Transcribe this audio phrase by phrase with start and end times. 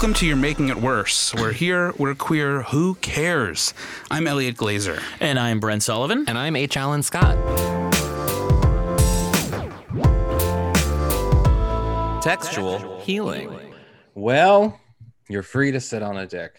[0.00, 1.34] Welcome to You're Making It Worse.
[1.34, 3.74] We're here, we're queer, who cares?
[4.10, 5.02] I'm Elliot Glazer.
[5.20, 6.24] And I'm Brent Sullivan.
[6.26, 6.78] And I'm H.
[6.78, 7.36] Alan Scott.
[12.22, 13.74] Textual healing.
[14.14, 14.80] Well,
[15.28, 16.54] you're free to sit on a dick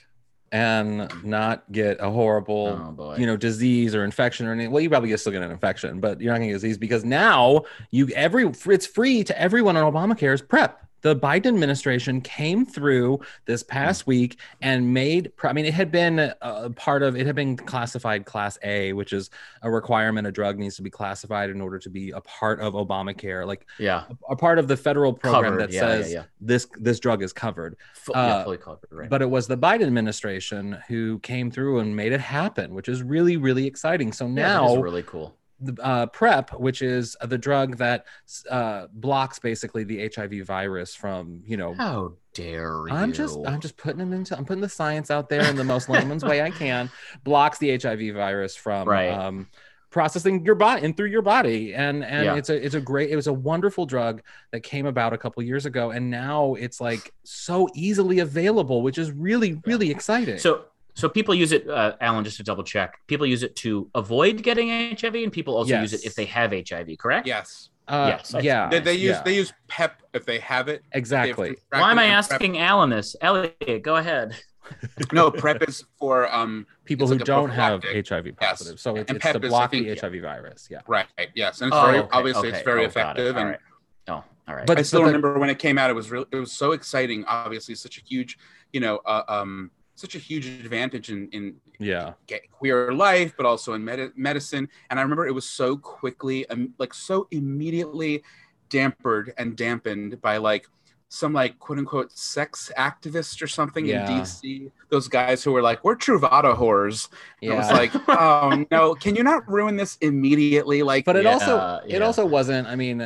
[0.51, 4.71] and not get a horrible, Oh, you know, disease or infection or anything.
[4.71, 7.03] Well, you probably still get an infection, but you're not going to get disease because
[7.03, 10.77] now you every it's free to everyone on Obamacare's PrEP.
[11.01, 15.31] The Biden administration came through this past week and made.
[15.43, 17.15] I mean, it had been a part of.
[17.15, 19.29] It had been classified Class A, which is
[19.61, 20.27] a requirement.
[20.27, 23.65] A drug needs to be classified in order to be a part of Obamacare, like
[23.79, 24.03] Yeah.
[24.29, 26.23] a part of the federal program Covered, that yeah, yeah, says yeah.
[26.39, 27.75] this this drug is covered.
[28.09, 29.09] Yeah, Uh, fully covered, right.
[29.09, 33.01] But it was the Biden administration who came through and made it happen, which is
[33.03, 34.11] really, really exciting.
[34.11, 35.35] So now, really cool.
[35.61, 38.05] The uh, PrEP, which is the drug that
[38.49, 42.93] uh, blocks basically the HIV virus from, you know, How dare you?
[42.93, 45.63] I'm just I'm just putting them into I'm putting the science out there in the
[45.63, 46.89] most layman's way I can.
[47.23, 49.09] Blocks the HIV virus from Right.
[49.11, 49.47] um,
[49.89, 51.73] processing your body and through your body.
[51.73, 52.35] And and Yeah.
[52.35, 55.43] it's a it's a great it was a wonderful drug that came about a couple
[55.43, 60.37] years ago, and now it's like so easily available, which is really really exciting.
[60.37, 60.65] So,
[61.01, 62.23] so people use it, uh, Alan.
[62.23, 65.93] Just to double check, people use it to avoid getting HIV, and people also use
[65.93, 66.97] it if they have HIV.
[66.97, 67.27] Correct?
[67.27, 67.69] Yes.
[67.87, 70.83] uh, yes, yeah, They, they use yeah, they use PEP if they have it.
[70.83, 71.55] They have exactly.
[71.71, 73.15] Why am I contracted asking Alan this?
[73.19, 74.35] Elliot, go ahead.
[75.11, 78.07] No, PrEP is for um People who like don't have prophylactic.
[78.07, 78.35] HIV Yes.
[78.39, 80.01] positive, so it's, And it's to PEP is, block think, the yeah.
[80.01, 80.67] HIV virus.
[80.71, 80.79] Yeah.
[80.87, 81.07] right.
[81.35, 82.57] Yes, and it's Oh, very okay, obviously okay.
[82.57, 83.21] it's very Oh, got it.
[83.27, 83.59] effective and right.
[84.07, 84.65] Oh, all right.
[84.67, 85.89] But- I still the- remember when it came out.
[85.89, 86.25] It was real.
[86.31, 87.25] It was so exciting.
[87.25, 88.37] Obviously, such a huge,
[88.71, 92.13] you know, uh, um, such a huge advantage in in Yeah.
[92.27, 94.67] get queer life, but also in med- medicine.
[94.89, 98.23] And I remember it was so quickly, um, like so immediately
[98.69, 100.65] dampered and dampened by like
[101.09, 103.99] some like quote unquote sex activist or something Yeah.
[104.09, 104.71] in DC.
[104.89, 107.09] Those guys who were like, we're Truvada whores.
[107.41, 110.83] And It was like, oh no, can you not ruin this immediately?
[110.83, 112.97] Like, but it Yeah, also it also wasn't i mean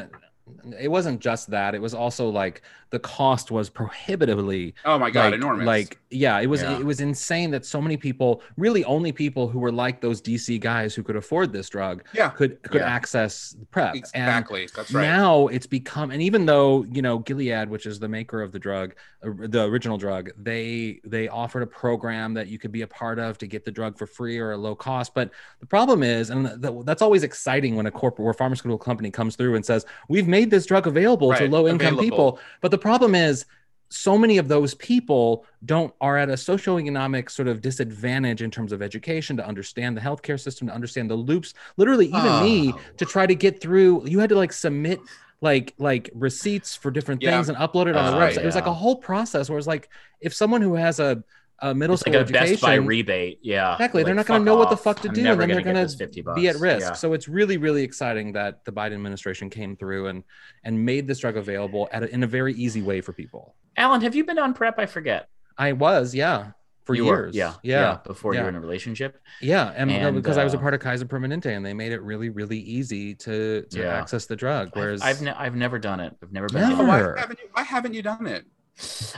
[0.79, 2.61] it wasn't just that it was also like
[2.95, 5.65] the cost was prohibitively oh my god, like, enormous.
[5.65, 6.79] like yeah it was Yeah.
[6.79, 10.47] it was insane that so many people really only people who were like those dc
[10.61, 12.87] guys who could afford this drug yeah, could could Yeah.
[12.97, 14.67] access prep and exactly.
[14.75, 15.01] That's right.
[15.01, 18.59] now it's become and even though you know gilead which is the maker of the
[18.59, 23.17] drug the original drug they they offered a program that you could be a part
[23.19, 26.29] of to get the drug for free or a low cost but the problem is
[26.29, 29.85] and th- that's always exciting when a corporate or pharmaceutical company comes through and says
[30.07, 33.45] we've made this drug available to low income people but the problem is
[33.89, 38.71] so many of those people don't are at a socioeconomic sort of disadvantage in terms
[38.71, 42.79] of education to understand the healthcare system to understand the loops literally even me Oh.
[42.97, 44.99] to try to get through you had to like submit
[45.41, 47.31] like like receipts for different Yeah.
[47.31, 49.57] things and upload it on the Oh, website it was like a whole process where
[49.59, 49.89] it's like
[50.21, 51.23] if someone who has a,
[51.59, 53.39] a middle It's school like a Best education Buy rebate.
[53.41, 53.73] Yeah.
[53.73, 55.63] exactly they're not going to know what the fuck to do and then they're gonna
[55.63, 56.93] going get this 50 to be at risk Yeah.
[56.93, 60.23] so it's really really exciting that the biden administration came through and
[60.63, 64.01] and made this drug available at a, in a very easy way for people Alan,
[64.01, 64.79] have you been on prep?
[64.79, 65.29] I forget.
[65.57, 66.51] i was yeah
[66.85, 69.19] for You were, years yeah, yeah Before you were in a relationship.
[69.41, 71.73] Yeah, and, uh, And, because I was a uh, part of Kaiser Permanente, and they
[71.73, 73.97] made it really, really easy to to Yeah.
[73.97, 74.69] access the drug.
[74.73, 76.15] Whereas, I've ne- I've never done it.
[76.21, 76.61] I've never been.
[76.61, 76.83] Never.
[76.83, 77.49] on why haven't you?
[77.53, 78.45] Why haven't you done it?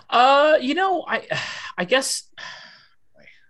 [0.09, 1.27] Uh, you know, I
[1.77, 2.26] I guess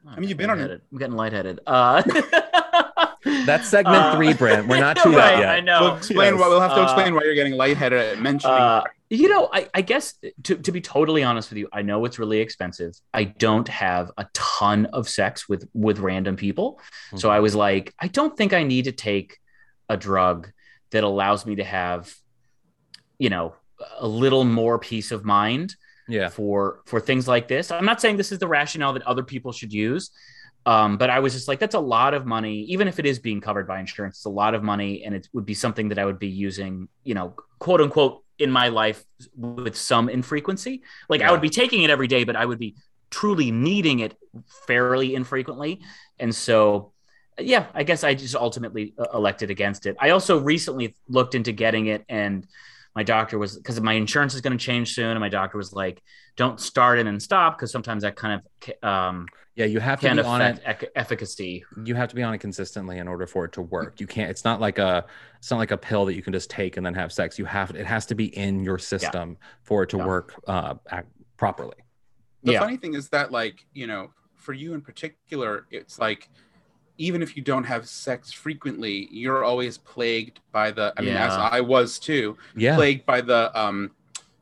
[0.09, 0.81] I mean, you've been on it.
[0.91, 1.59] I'm getting lightheaded.
[1.67, 2.01] Uh,
[3.45, 4.67] That's segment uh, three, Brent.
[4.67, 5.49] We're not too that right, yet.
[5.49, 5.81] I know.
[5.81, 6.33] We'll explain.
[6.33, 6.39] Yes.
[6.39, 8.55] What, we'll have to Uh, explain why you're getting lightheaded at mentioning.
[8.55, 12.03] Uh, you know, I, I guess to, to be totally honest with you, I know
[12.05, 12.93] it's really expensive.
[13.13, 16.79] I don't have a ton of sex with with random people,
[17.15, 19.37] so I was like, I don't think I need to take
[19.89, 20.51] a drug
[20.91, 22.13] that allows me to have,
[23.17, 23.55] you know,
[23.97, 25.75] a little more peace of mind
[26.07, 26.29] Yeah.
[26.29, 27.71] for for things like this.
[27.71, 30.11] I'm not saying this is the rationale that other people should use.
[30.65, 33.19] Um, but I was just like, that's a lot of money, even if it is
[33.19, 35.97] being covered by insurance, it's a lot of money, and it would be something that
[35.97, 39.03] I would be using, you know, quote unquote, in my life
[39.35, 40.83] with some infrequency.
[41.09, 42.75] Like I would be taking it every day, but I would be
[43.09, 44.15] truly needing it
[44.67, 45.81] fairly infrequently.
[46.19, 46.91] And so,
[47.39, 49.95] yeah, I guess I just ultimately uh, elected against it.
[49.99, 52.45] I also recently looked into getting it, and
[52.97, 55.71] my doctor was because my insurance is going to change soon, and my doctor was
[55.71, 56.01] like,
[56.35, 60.11] "Don't start it and stop," because sometimes that kind of um, Yeah, you have to
[60.15, 60.57] be on it.
[60.57, 61.63] affect ec- efficacy.
[61.85, 63.99] You have to be on it consistently in order for it to work.
[64.01, 64.31] You can't.
[64.31, 65.05] It's not like a.
[65.37, 67.37] It's not like a pill that you can just take and then have sex.
[67.37, 67.69] You have.
[67.75, 70.07] It has to be in your system for it to Yeah.
[70.07, 71.77] work uh, act properly.
[72.41, 72.59] the yeah.
[72.59, 76.29] funny thing is that, like, you know, for you in particular, it's like
[76.97, 80.93] even if you don't have sex frequently, you're always plagued by the.
[80.97, 82.75] I mean, as I was too, Yeah.
[82.75, 83.91] plagued by the um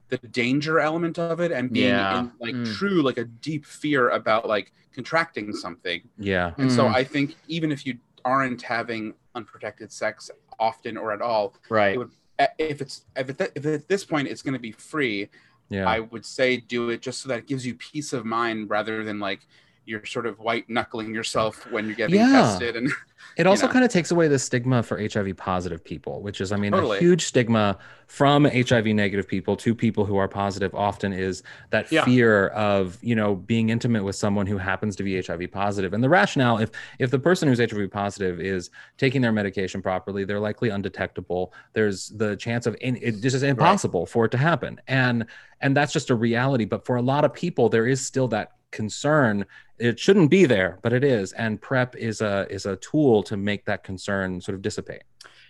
[0.09, 2.19] the danger element of it and being Yeah.
[2.19, 2.75] in like Mm.
[2.77, 6.53] true like a deep fear about like contracting something Yeah.
[6.59, 6.93] and so Mm.
[6.95, 10.29] i think even if you aren't having unprotected sex
[10.59, 11.95] often or at all Right.
[11.95, 12.11] it would
[12.59, 15.27] if it's if, it, if at this point it's going to be free
[15.69, 15.89] Yeah.
[15.89, 19.03] i would say do it just so that it gives you peace of mind rather
[19.03, 19.41] than like
[19.85, 22.31] you're sort of white knuckling yourself when you're getting Yeah.
[22.41, 22.91] tested and
[23.37, 23.73] It also know.
[23.73, 26.97] kind of takes away the stigma for HIV positive people, which is, I mean, Totally.
[26.97, 27.77] a huge stigma
[28.07, 32.05] from HIV negative people to people who are positive often is that Yeah.
[32.05, 35.93] fear of, you know, being intimate with someone who happens to be HIV positive.
[35.93, 40.23] And the rationale, if if the person who's HIV positive is taking their medication properly,
[40.23, 41.53] they're likely undetectable.
[41.73, 44.79] There's the chance of in, it just is impossible for it to happen.
[44.87, 45.25] And
[45.61, 46.63] and that's just a reality.
[46.65, 49.45] But for a lot of people, there is still that concern
[49.79, 53.35] it shouldn't be there but it is and prep is a is a tool to
[53.37, 55.03] make that concern sort of dissipate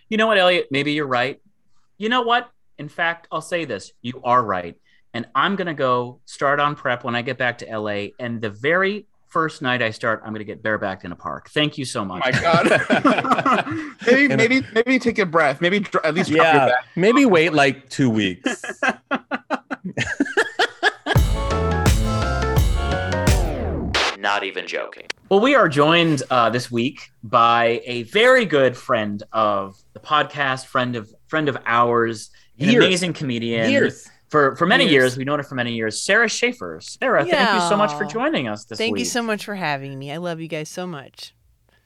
[0.08, 0.68] You know what, Elliot?
[0.70, 1.36] Maybe you're right.
[1.98, 2.48] You know what?
[2.78, 4.76] In fact, I'll say this: you are right,
[5.14, 8.14] and I'm gonna go start on prep when I get back to LA.
[8.22, 11.50] And the very first night I start, I'm gonna get barebacked in a park.
[11.50, 12.22] Thank you so much.
[12.24, 12.42] oh much.
[12.88, 13.66] my god
[14.06, 17.52] maybe maybe maybe take a breath maybe dr- at least drop your back maybe wait
[17.52, 18.62] like two weeks
[24.26, 25.06] Not even joking.
[25.28, 30.66] Well, we are joined uh, this week by a very good friend of the podcast,
[30.66, 32.84] friend of friend of ours, an Years.
[32.84, 33.70] amazing comedian.
[33.70, 34.92] years For for many Years.
[34.92, 36.02] years, we've known her for many years.
[36.02, 36.80] Sara Schaefer.
[36.82, 39.00] Sara, thank you so much for joining us this Thank week.
[39.00, 40.10] you so much for having me.
[40.10, 41.32] I love you guys so much.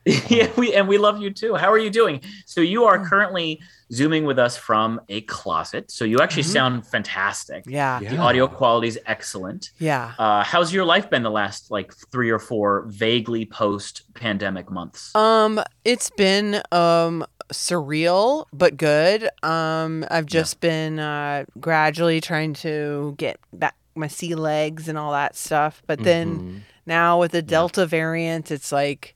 [0.29, 1.55] yeah, we and we love you too.
[1.57, 2.21] How are you doing?
[2.47, 3.61] So you are currently
[3.93, 5.91] zooming with us from a closet.
[5.91, 6.53] So you actually Mhm.
[6.53, 7.65] sound fantastic.
[7.67, 7.99] Yeah.
[8.01, 9.71] The audio quality is excellent.
[9.79, 10.13] Yeah.
[10.19, 15.15] Uh, how's your life been the last like three or four vaguely post pandemic months?
[15.15, 19.29] Um, it's been um surreal but good.
[19.43, 25.13] Um, I've just been uh gradually trying to get back my sea legs and all
[25.13, 25.83] that stuff.
[25.87, 26.61] But then Mhm.
[26.87, 29.15] now with the Delta variant, it's like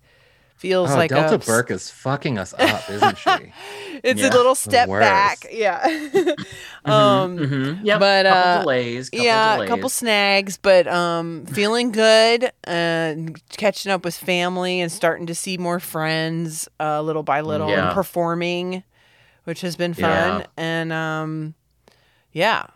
[0.64, 3.30] feels oh, like delta a, burke is fucking us up isn't she
[4.02, 4.30] it's Yeah.
[4.30, 5.46] a little step back.
[5.50, 5.78] Yeah.
[6.84, 7.36] um.
[7.38, 7.80] Mhm.
[7.84, 9.10] Yep, but, couple uh, delays.
[9.10, 9.68] Couple yeah, delays.
[9.68, 15.34] a couple snags, but um, feeling good and catching up with family and starting to
[15.34, 17.86] see more friends uh, little by little Yeah.
[17.86, 18.82] and performing,
[19.44, 20.40] which has been fun.
[20.40, 20.46] Yeah.
[20.56, 21.54] And um,
[22.32, 22.66] yeah,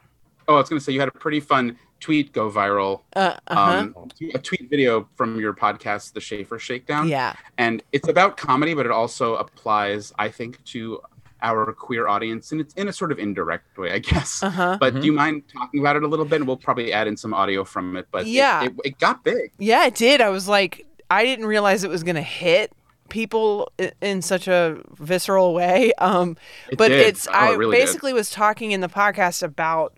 [0.47, 3.35] oh i was going to say you had a pretty fun tweet go viral uh,
[3.49, 3.61] uh-huh.
[3.95, 3.95] um,
[4.35, 8.87] a tweet video from your podcast the schaefer shakedown yeah, and it's about comedy but
[8.87, 11.01] it also applies i think to
[11.43, 14.77] our queer audience and it's in a sort of indirect way i guess uh huh.
[14.81, 15.01] but Mhm.
[15.01, 17.33] do you mind talking about it a little bit and we'll probably add in some
[17.35, 18.65] audio from it but Yeah.
[18.65, 20.21] it, it, got big Yeah, it did.
[20.21, 22.73] I was like, I didn't realize it was gonna hit
[23.09, 25.93] people in such a visceral way.
[25.99, 26.37] Um,
[26.71, 27.07] It but did.
[27.07, 27.87] it's Oh, I it really did.
[27.87, 29.95] basically was talking in the podcast about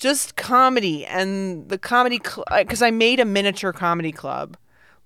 [0.00, 2.18] just comedy and the comedy
[2.58, 4.56] because I made a miniature comedy club.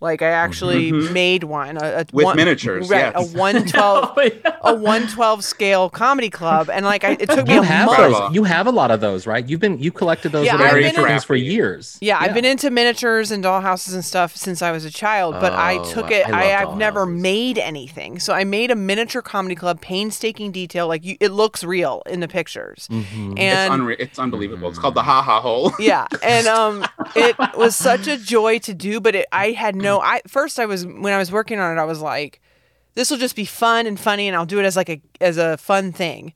[0.00, 1.12] Like I actually Mhm.
[1.12, 3.12] made one a, a With one- miniatures, right?
[3.16, 3.34] yes.
[3.34, 4.56] A one twelve Oh, yeah.
[4.62, 7.98] a one twelve scale comedy club, and like I, it took me a have month.
[7.98, 10.66] Those you have a lot of those right you've been you collected those Yeah, little
[10.66, 14.36] I've miniature been- things for years Yeah, I've been into miniatures and dollhouses and stuff
[14.36, 16.26] since I was a child, but I Oh, took it.
[16.28, 20.86] love I, I've never made anything, so I made a miniature comedy club, painstaking detail.
[20.86, 23.32] Like you, it looks real in the pictures, Mhm.
[23.32, 26.84] it's, and unre- it's unbelievable it's called the ha ha hole yeah, and um,
[27.16, 30.67] it was such a joy to do, but it, I had no, I first I
[30.67, 32.41] was when I was working on it, I was like,
[32.95, 35.37] this will just be fun and funny, and I'll do it as like a as
[35.37, 36.33] a fun thing,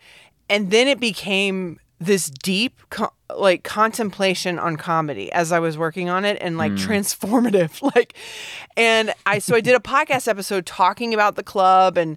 [0.48, 6.08] and then it became this deep co- like contemplation on comedy as I was working
[6.08, 6.78] on it and like hmm.
[6.78, 8.14] transformative like
[8.76, 12.16] and I so I did a podcast episode talking about the club and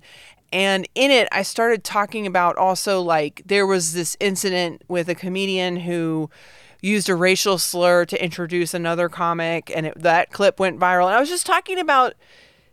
[0.53, 5.15] and in it I started talking about also like there was this incident with a
[5.15, 6.29] comedian who
[6.81, 11.15] used a racial slur to introduce another comic and it, that clip went viral and
[11.15, 12.13] I was just talking about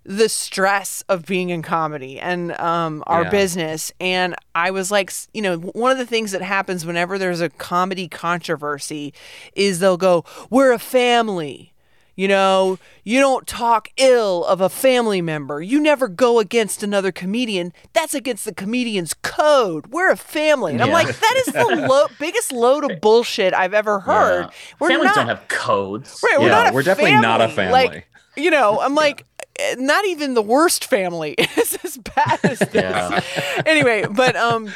[0.04, 3.30] the stress of being in comedy and um, our Yeah.
[3.30, 3.92] business.
[4.00, 7.50] And I was like, you know, one of the things that happens whenever there's a
[7.50, 9.12] comedy controversy
[9.54, 11.74] is they'll go, We're a family.
[12.18, 15.62] You know, you don't talk ill of a family member.
[15.62, 17.72] You never go against another comedian.
[17.92, 19.86] That's against the comedian's code.
[19.92, 20.72] We're a family.
[20.72, 24.46] And I'm like, that is the lo- biggest load of bullshit I've ever heard.
[24.46, 24.50] Yeah.
[24.80, 26.20] We're Families not, don't have codes.
[26.24, 27.72] Right, we're Yeah, not a we're definitely not a family.
[27.72, 29.24] Like, you know, I'm like,
[29.56, 32.74] eh, not even the worst family is as bad as this.
[32.74, 33.20] Yeah.
[33.64, 34.72] anyway, but um,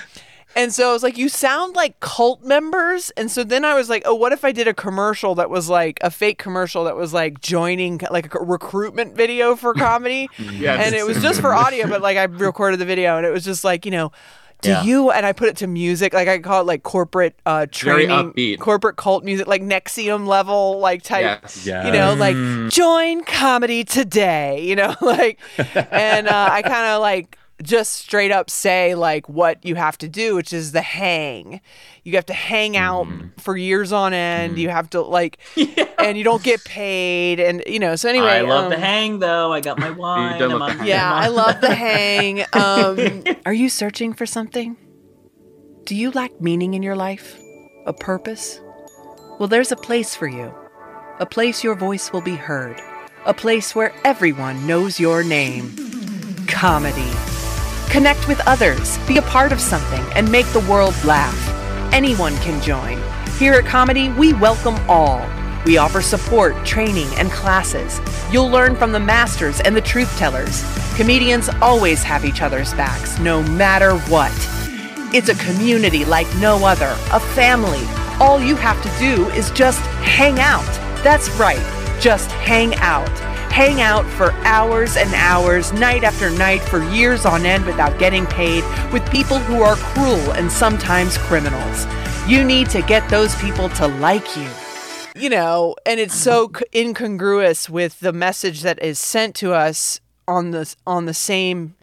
[0.56, 3.88] and so I was like, you sound like cult members, and so then I was
[3.88, 6.96] like, oh, what if I did a commercial that was like a fake commercial that
[6.96, 10.86] was like joining like a recruitment video for comedy, Yes.
[10.86, 13.44] and it was just for audio, but like I recorded the video, and it was
[13.44, 14.12] just like you know.
[14.60, 14.84] Do Yeah.
[14.84, 18.56] you and I put it to music like I call it like corporate uh training
[18.58, 21.66] corporate cult music like NXIVM level like type Yes.
[21.66, 21.84] Yeah.
[21.84, 22.36] you know like
[22.70, 25.40] join comedy today you know like
[25.90, 30.08] and uh, i kind of like just straight up say like what you have to
[30.08, 31.60] do which is the hang
[32.04, 33.28] you have to hang out Mm-hmm.
[33.38, 35.38] for years on end you have to like
[35.98, 39.18] and you don't get paid and you know so anyway I love the um, hang
[39.20, 39.52] though.
[39.52, 40.42] I got my wine.
[40.42, 42.44] I'm on- yeah, I'm I love the hang.
[42.52, 44.76] Um, are you searching for something?
[45.84, 47.38] Do you lack meaning in your life?
[47.86, 48.60] A purpose?
[49.38, 50.54] Well, there's a place for you.
[51.18, 52.80] A place your voice will be heard.
[53.26, 55.74] A place where everyone knows your name.
[56.46, 57.10] Comedy.
[57.92, 61.36] Connect with others, be a part of something, and make the world laugh.
[61.92, 62.98] Anyone can join.
[63.36, 65.20] Here at Comedy, we welcome all.
[65.66, 68.00] We offer support, training, and classes.
[68.32, 70.64] You'll learn from the masters and the truth tellers.
[70.96, 74.32] Comedians always have each other's backs, no matter what.
[75.14, 77.84] It's a community like no other, a family.
[78.20, 80.64] All you have to do is just hang out.
[81.04, 81.60] That's right,
[82.02, 83.08] just hang out.
[83.52, 88.26] Hang out for hours and hours, night after night, for years on end without getting
[88.26, 91.86] paid, with people who are cruel and sometimes criminals.
[92.26, 94.48] You need to get those people to like you.
[95.14, 100.50] You know, and it's so incongruous with the message that is sent to us on
[100.50, 101.74] the on the same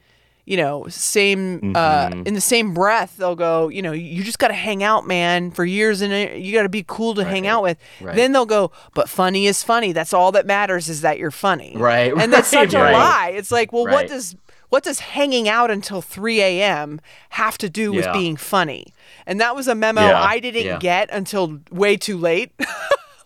[0.49, 4.47] you know, same uh, in the same breath, they'll go, you know, you just got
[4.47, 6.11] to hang out, man, for years, and
[6.43, 7.77] you got to be cool to hang out with.
[8.01, 8.15] right.
[8.15, 9.91] Then they'll go, but funny is funny.
[9.91, 13.31] That's all that matters is that you're funny, Right, And that's right, such a lie.
[13.35, 14.35] It's like, well, what does
[14.69, 16.99] what does hanging out until 3 a.m.
[17.29, 18.13] have to do with Yeah.
[18.13, 18.87] being funny?
[19.27, 20.79] And that was a memo Yeah, I didn't yeah.
[20.79, 22.51] get until way too late.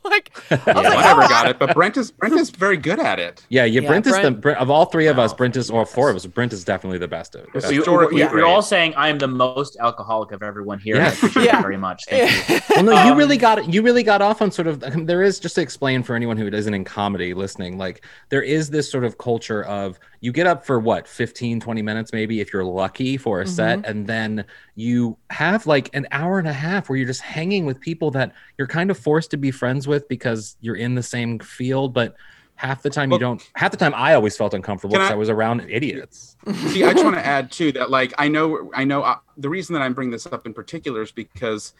[0.09, 2.77] like, I was I like, never oh, got it, but Brent is Brent is very
[2.77, 3.45] good at it.
[3.49, 3.81] Yeah, yeah.
[3.81, 5.33] Yeah, Brent is the Brent- Brent, of all three of us.
[5.33, 6.25] Brent is, or four of us.
[6.25, 7.61] Brent is definitely the best of it.
[7.63, 8.17] So you, you're, great.
[8.19, 10.95] you're all saying I am the most alcoholic of everyone here.
[10.97, 11.43] and I Yeah.
[11.43, 11.61] Yeah.
[11.61, 12.05] very much.
[12.09, 12.59] Thank you.
[12.75, 15.21] well, no, you Um, really got you really got off on sort of um, there
[15.23, 18.89] is just to explain for anyone who isn't in comedy listening like there is this
[18.89, 22.63] sort of culture of you get up for what 15 20 minutes maybe if you're
[22.63, 26.97] lucky for a set and then you have like an hour and a half where
[26.97, 30.55] you're just hanging with people that you're kind of forced to be friends with because
[30.61, 32.15] you're in the same field but
[32.55, 35.17] half the time you don't half the time I always felt uncomfortable because I- I
[35.17, 36.37] was around idiots.
[36.67, 39.49] See, I just want to add too that like I know I know uh, the
[39.49, 41.73] reason that I'm bringing this up in particular is because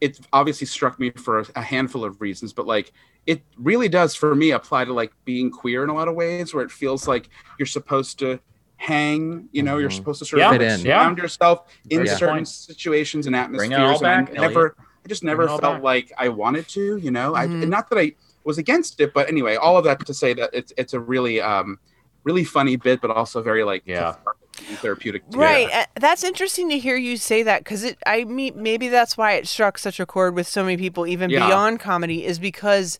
[0.00, 2.92] it obviously struck me for a, a handful of reasons, but like
[3.26, 6.52] it really does for me apply to like being queer in a lot of ways
[6.54, 8.38] where it feels like you're supposed to
[8.76, 9.94] hang, you know, you're Mhm.
[9.96, 10.46] supposed to sort Yeah.
[10.46, 10.78] of like in.
[10.80, 12.48] surround yourself in Very good certain point.
[12.48, 14.02] situations and Bring it all atmospheres.
[14.18, 14.74] and back, I never,
[15.04, 15.82] I just never it felt back.
[15.82, 17.34] like I wanted to, you know.
[17.36, 17.62] I Mhm.
[17.62, 18.14] and not that I
[18.44, 21.40] was against it, but anyway, all of that to say that it's it's a really
[21.40, 21.78] um
[22.24, 24.00] really funny bit, but also very like Yeah.
[24.14, 24.41] cathartic and
[24.80, 25.22] therapeutic.
[25.30, 25.68] Right.
[25.72, 27.98] Uh, That's interesting to hear you say that because it.
[28.06, 31.30] I mean, maybe that's why it struck such a chord with so many people, even
[31.30, 31.46] Yeah.
[31.46, 32.98] beyond comedy, is because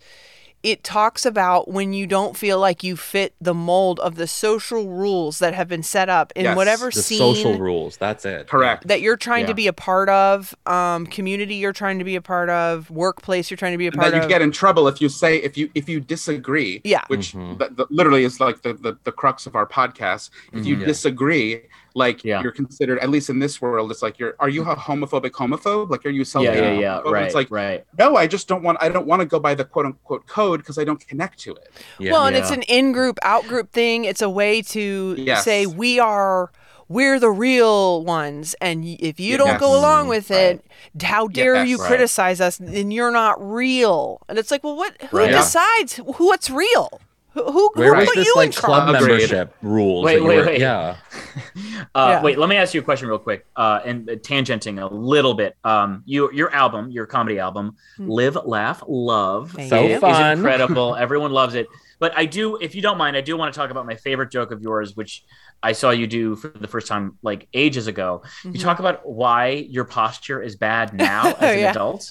[0.62, 4.88] it talks about when you don't feel like you fit the mold of the social
[4.88, 8.47] rules that have been set up in Yes, whatever the scene social rules that's it
[8.47, 8.87] Correct.
[8.88, 12.23] that you're trying to be a part of, um, community you're trying to be a
[12.23, 14.87] part of, workplace you're trying to be a And part that you get in trouble
[14.88, 16.81] if you say if you if you disagree.
[16.85, 17.02] Yeah.
[17.09, 17.59] Which Mhm.
[17.59, 20.31] th- th- literally is like the, the the crux of our podcast.
[20.52, 20.81] If you Mhm.
[20.81, 20.87] Yeah.
[20.87, 21.61] disagree,
[21.95, 22.43] like Yeah.
[22.43, 25.91] you're considered at least in this world it's like you're are you a homophobic homophobe
[25.91, 27.01] like are you Yeah, self yeah, yeah.
[27.01, 27.13] homophobe?
[27.13, 27.85] Right, it's like right.
[27.99, 30.61] no i just don't want i don't want to go by the quote unquote code
[30.61, 32.13] because i don't connect to it Yeah.
[32.13, 34.05] Well, and it's an in-group, out-group thing.
[34.05, 35.45] It's a way to Yes.
[35.45, 36.51] say we are
[36.89, 40.63] we're the real ones, and if you don't go along with it,
[41.03, 41.87] how dare you Right.
[41.89, 42.59] criticize us?
[42.59, 44.21] Then you're not real.
[44.29, 45.01] And it's like, well, what?
[45.11, 45.31] Who Right.
[45.31, 47.01] Decides who what's real?
[47.35, 49.03] Who who, Where who was put this you like in club charge?
[49.03, 49.12] Agreed.
[49.12, 50.05] membership rules?
[50.05, 50.61] Wait, wait, were- wait.
[50.61, 50.97] Yeah.
[51.95, 52.23] Uh, Yeah.
[52.23, 53.45] Wait, let me ask you a question real quick.
[53.57, 55.57] Uh, and uh, tangenting a little bit.
[55.65, 58.09] Um, you, your album, your comedy album, Hmm.
[58.09, 60.39] "Live, Laugh, Love," So is fun.
[60.39, 60.95] incredible.
[60.97, 61.67] Everyone loves it.
[61.99, 64.31] But I do, if you don't mind, I do want to talk about my favorite
[64.31, 65.25] joke of yours, which
[65.62, 68.23] I saw you do for the first time like ages ago.
[68.42, 68.61] You Mhm.
[68.62, 71.71] talk about why your posture is bad now as an Yeah.
[71.71, 72.11] adult.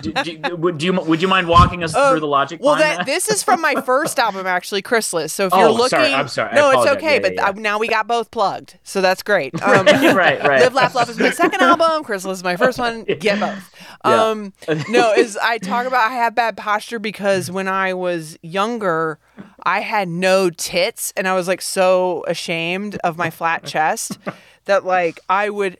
[0.00, 2.60] do, do, would, you would you mind walking us Oh, through the logic?
[2.62, 5.32] Well, behind that this is from my first album, actually, Chrysalis.
[5.32, 7.14] So if Oh, you're looking, sorry, I'm sorry, No, it's okay.
[7.14, 9.54] Yeah, but yeah, uh, now we got both plugged, so that's great.
[9.62, 10.62] Um, right, right.
[10.62, 12.04] Live, Laugh, Love is my second album.
[12.04, 13.04] Chrysalis is my first one.
[13.04, 13.70] Get both.
[14.04, 14.52] Um,
[14.88, 19.18] no, is I talk about I have bad posture because when I was younger,
[19.64, 24.18] I had no tits, and I was like so ashamed of my flat chest
[24.66, 25.78] that like I would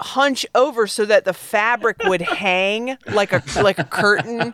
[0.00, 4.52] hunch over so that the fabric would hang like a like a curtain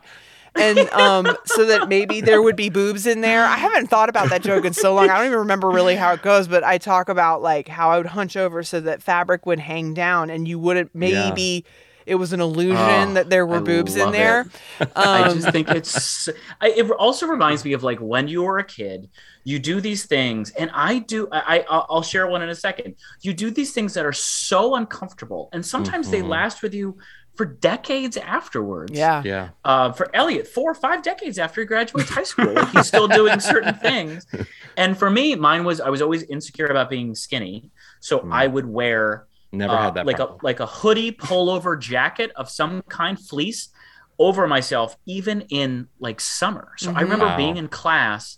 [0.55, 3.45] and um so that maybe there would be boobs in there.
[3.45, 5.09] I haven't thought about that joke in so long.
[5.09, 7.97] I don't even remember really how it goes, but I talk about like how I
[7.99, 11.65] would hunch over so that fabric would hang down and you wouldn't maybe
[12.09, 12.77] it was an illusion
[13.11, 14.47] Oh, that there were I boobs in love there.
[14.97, 16.29] I Um, just think it's.
[16.61, 19.09] I, it also reminds me of like when you were a kid,
[19.45, 21.29] you do these things, and I do.
[21.31, 22.97] I, I I'll share one in a second.
[23.21, 26.29] You do these things that are so uncomfortable, and sometimes they Mhm.
[26.29, 26.97] last with you
[27.37, 28.91] for decades afterwards.
[28.93, 29.23] yeah.
[29.25, 29.51] Yeah.
[29.65, 33.07] Uh, for Elliot, four or five decades after he graduates high school, like he's still
[33.07, 34.27] doing certain things.
[34.77, 38.33] And for me, mine was I was always insecure about being skinny, so Mm.
[38.35, 40.39] I would wear Never uh, had that like problem.
[40.43, 43.69] a like a hoodie pullover jacket of some kind fleece
[44.19, 47.01] over myself even in like summer so i Mhm.
[47.03, 47.37] remember Wow.
[47.37, 48.37] being in class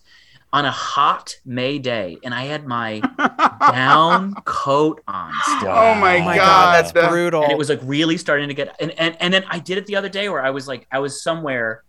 [0.53, 3.01] on a hot may day and i had my
[3.73, 5.71] down coat on still.
[5.71, 7.43] oh my, Oh my god, god, that's that- brutal.
[7.43, 9.87] and it was like really starting to get and, and and then i did it
[9.87, 11.83] the other day where i was like i was somewhere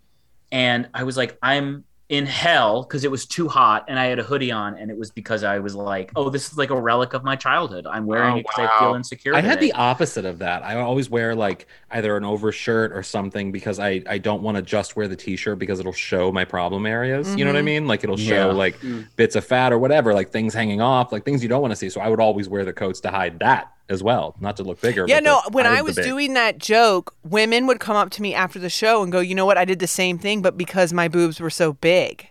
[0.52, 4.20] and i was like i'm in hell because it was too hot and i had
[4.20, 6.80] a hoodie on and it was because i was like oh this is like a
[6.80, 9.68] relic of my childhood i'm wearing Oh, it because i feel insecure I had today.
[9.68, 10.62] the opposite of that.
[10.64, 14.62] I always wear like either an overshirt or something because I I don't want to
[14.62, 17.34] just wear the t-shirt because it'll show my problem areas.
[17.38, 17.66] You know what I Mhm.
[17.66, 17.88] mean?
[17.88, 18.58] Like it'll show Yeah.
[18.66, 19.08] like Mm.
[19.16, 21.76] bits of fat or whatever, like things hanging off, like things you don't want to
[21.78, 21.90] see.
[21.90, 24.82] So I would always wear the coats to hide that as well, not to look
[24.82, 25.06] bigger.
[25.08, 28.34] Yeah, but no, when I was doing that joke, women would come up to me
[28.34, 29.58] after the show and go, "You know what?
[29.58, 32.28] I did the same thing, but because my boobs were so big."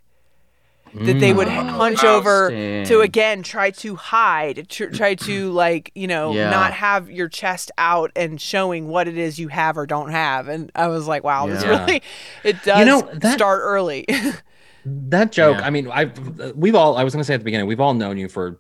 [0.93, 1.69] That they would Mm.
[1.69, 6.51] hunch over to again try to hide, tr- try to like you know Yeah.
[6.51, 10.49] not have your chest out and showing what it is you have or don't have.
[10.49, 12.03] And I was like, wow, this really
[12.43, 14.05] it does know, that- start early.
[14.85, 15.59] that joke.
[15.61, 15.67] Yeah.
[15.67, 16.97] I mean, I've we've all.
[16.97, 18.59] I was going to say at the beginning, we've all known you for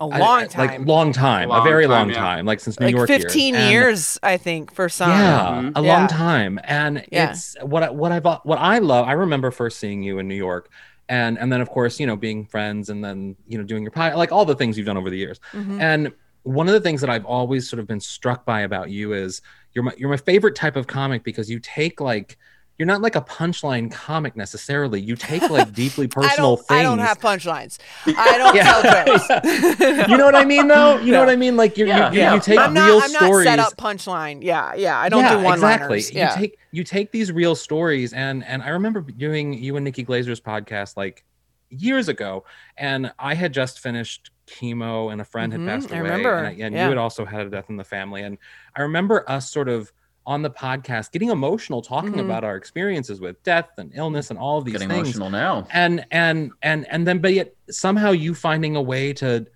[0.00, 2.16] a I- long I- time, like long time, Long a very time, long yeah.
[2.16, 3.08] time, like since New like York.
[3.08, 5.10] fifteen And- years, I think, for some.
[5.10, 5.72] Yeah, Mhm.
[5.76, 5.96] a Yeah.
[5.98, 7.30] long time, and Yeah.
[7.30, 9.06] it's what I, what I what I love.
[9.08, 10.68] I remember first seeing you in New York,
[11.08, 13.92] and and then of course you know being friends, and then you know doing your
[13.92, 15.40] pie, like all the things you've done over the years.
[15.52, 15.80] Mhm.
[15.80, 19.12] And one of the things that I've always sort of been struck by about you
[19.12, 22.38] is you're my you're my favorite type of comic because you take like
[22.78, 25.00] you're not like a punchline comic necessarily.
[25.00, 26.66] You take like deeply personal don't.
[26.66, 26.78] things.
[26.80, 27.78] I don't have punchlines.
[28.06, 28.64] I don't Yeah.
[28.64, 30.08] tell jokes.
[30.08, 30.98] you know what I mean, though.
[30.98, 31.56] You know what I mean.
[31.56, 33.04] Like you're, Yeah, you, you, you take I'm real not.
[33.04, 34.42] I'm not set up punchline.
[34.42, 34.98] Yeah, yeah.
[34.98, 35.88] I don't yeah, do one exactly.
[35.88, 36.12] liners.
[36.12, 36.32] Yeah.
[36.34, 40.04] You take you take these real stories, and and I remember doing you and Nikki
[40.04, 41.24] Glazer's podcast like
[41.70, 42.44] years ago,
[42.76, 46.34] and I had just finished chemo, and a friend Mhm, had passed I away, remember,
[46.34, 46.84] and, I, and yeah.
[46.84, 48.38] you had also had a death in the family, and
[48.76, 49.90] I remember us sort of
[50.26, 52.24] on the podcast getting emotional talking Mhm.
[52.24, 55.66] about our experiences with death and illness and all of these getting things emotional now.
[55.72, 59.46] and and and and then but yet somehow you finding a way to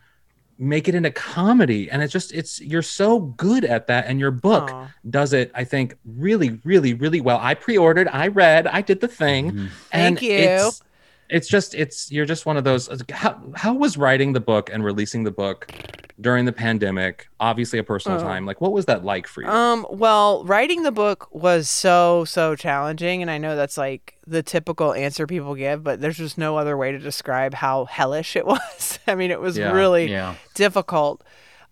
[0.58, 4.30] make it into comedy and it's just it's you're so good at that and your
[4.30, 4.88] book Aw.
[5.08, 9.08] does it i think really really really well i pre-ordered i read i did the
[9.08, 9.68] thing Mhm.
[9.90, 10.34] and Thank you.
[10.34, 10.82] it's
[11.30, 14.84] it's just it's you're just one of those how, how was writing the book and
[14.84, 15.72] releasing the book
[16.20, 18.22] during the pandemic obviously a personal Oh.
[18.22, 22.24] time like what was that like for you Um, well, writing the book was so
[22.24, 26.36] so challenging and I know that's like the typical answer people give, but there's just
[26.38, 28.98] no other way to describe how hellish it was.
[29.06, 30.34] I mean, it was Yeah, really Yeah.
[30.54, 31.22] difficult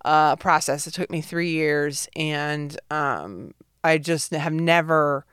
[0.04, 0.87] uh process.
[0.87, 3.52] It took me 3 years and um
[3.84, 5.24] I just have never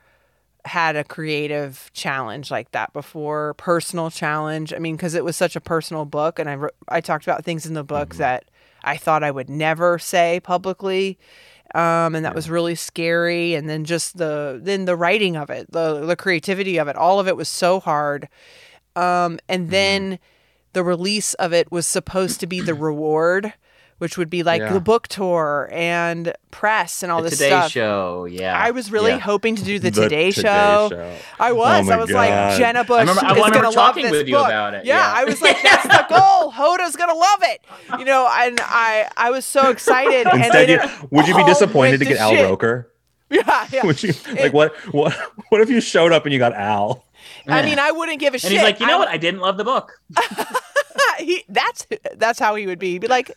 [0.66, 4.74] had a creative challenge like that before, personal challenge.
[4.74, 7.46] I mean, cuz it was such a personal book and I wrote, I talked about
[7.46, 8.18] things in the book Mhm.
[8.18, 8.46] that
[8.86, 11.18] I thought I would never say publicly.
[11.74, 13.56] Um, and that was really scary.
[13.56, 17.20] And then just the then the writing of it, the the creativity of it, all
[17.20, 18.30] of it was so hard.
[18.96, 20.20] Um, and then
[20.72, 23.54] the release of it was supposed to be the reward,
[23.98, 24.74] which would be like Yeah.
[24.74, 27.72] the book tour and press and all The this Today stuff.
[27.72, 28.26] Show.
[28.30, 28.58] Yeah.
[28.58, 29.20] I was really Yeah.
[29.20, 30.90] hoping to do the, The Today, Today Show.
[30.92, 31.16] Show.
[31.40, 31.88] I was.
[31.90, 32.58] Oh I was like, God.
[32.58, 34.48] Jenna Bush remember- I is gonna love this with you book.
[34.48, 35.14] about it, Yeah, yeah.
[35.22, 36.52] I was like, that's the goal.
[36.56, 37.62] Hoda's gonna love it.
[38.00, 40.28] You know, and I I was so excited.
[40.28, 42.44] and Instead, then you, would you be oh, disappointed to get Al shit.
[42.46, 42.92] Roker?
[43.28, 43.84] Yeah, yeah.
[43.86, 44.76] Would you like what?
[44.94, 45.12] What?
[45.50, 47.06] What if you showed up and you got Al?
[47.48, 48.52] I mean, I wouldn't give a shit.
[48.52, 49.08] And he's like, you know I- what?
[49.08, 49.94] I didn't love the book.
[51.20, 52.92] he, that's that's how he would be.
[52.94, 53.32] He'd be like,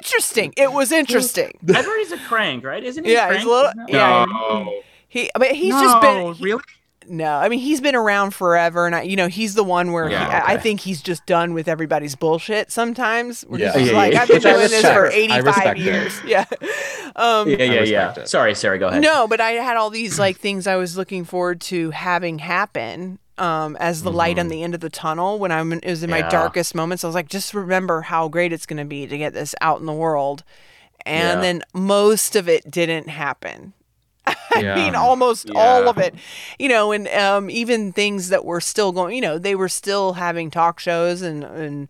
[0.00, 0.52] interesting.
[0.56, 1.52] It was interesting.
[1.68, 2.82] I've heard he's a crank, right?
[2.82, 3.12] Isn't he?
[3.12, 4.24] Yeah, a he's a little- Isn't yeah.
[4.28, 4.80] No.
[5.08, 6.62] He, I mean, he's no, just been he- really.
[7.08, 10.06] No, I mean he's been around forever, and I, you know he's the one where
[10.06, 12.70] he, Yeah, I, I think he's just done with everybody's bullshit.
[12.70, 13.76] Sometimes, where Yeah.
[13.76, 15.82] he's Yeah, like, yeah, I've been doing this for eighty-five respect it.
[15.82, 16.20] years.
[16.24, 16.44] Yeah.
[17.16, 18.22] Um, Yeah, yeah, respect yeah.
[18.22, 18.28] it.
[18.28, 18.78] Sorry, Sara.
[18.78, 19.02] Go ahead.
[19.02, 23.18] No, but I had all these like things I was looking forward to having happen
[23.38, 26.10] um, as the light on the end of the tunnel when I'm it was in
[26.10, 26.26] my Mm-hmm.
[26.26, 26.30] Yeah.
[26.30, 27.04] darkest moments.
[27.04, 29.80] I was like, just remember how great it's going to be to get this out
[29.80, 30.44] in the world,
[31.06, 31.42] and Yeah.
[31.42, 33.72] then most of it didn't happen.
[34.26, 34.74] I Yeah.
[34.74, 36.14] mean, almost all of it,
[36.58, 40.12] you know, and um, even things that were still going, you know, they were still
[40.14, 41.88] having talk shows and and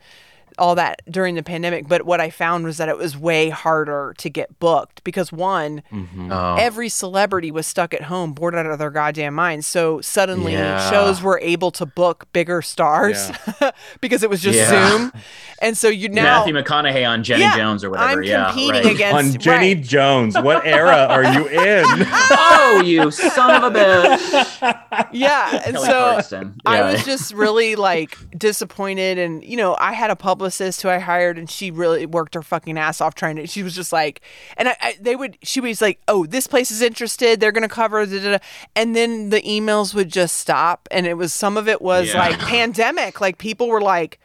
[0.59, 1.89] all that during the pandemic.
[1.89, 5.83] But what I found was that it was way harder to get booked because one,
[5.93, 6.31] mm-hmm.
[6.33, 6.57] Oh.
[6.59, 9.67] every celebrity was stuck at home, bored out of their goddamn minds.
[9.67, 10.91] So suddenly Yeah.
[10.91, 13.31] shows were able to book bigger stars
[14.01, 14.89] because it was just Yeah.
[14.91, 15.13] Zoom.
[15.61, 18.21] And so you now Matthew McConaughey on Jenny Yeah, Jones or whatever.
[18.21, 18.95] I'm yeah, competing right.
[18.95, 19.85] against On Jenny right.
[19.85, 21.85] Jones, what era are you in?
[22.35, 25.09] Oh, you son of a bitch!
[25.13, 25.63] Yeah.
[25.65, 26.55] And Kelly so Clarkson.
[26.67, 29.19] I was just really like disappointed.
[29.19, 32.43] And, you know, I had a publicist who I hired and she really worked her
[32.43, 34.21] fucking ass off trying to, she was just like,
[34.57, 37.39] and I, I they would, she was like, oh, this place is interested.
[37.39, 38.39] They're going to cover, da, da, da.
[38.75, 40.89] and then the emails would just stop.
[40.91, 42.19] And it was, some of it was Yeah.
[42.19, 43.21] like pandemic.
[43.21, 44.19] Like people were like,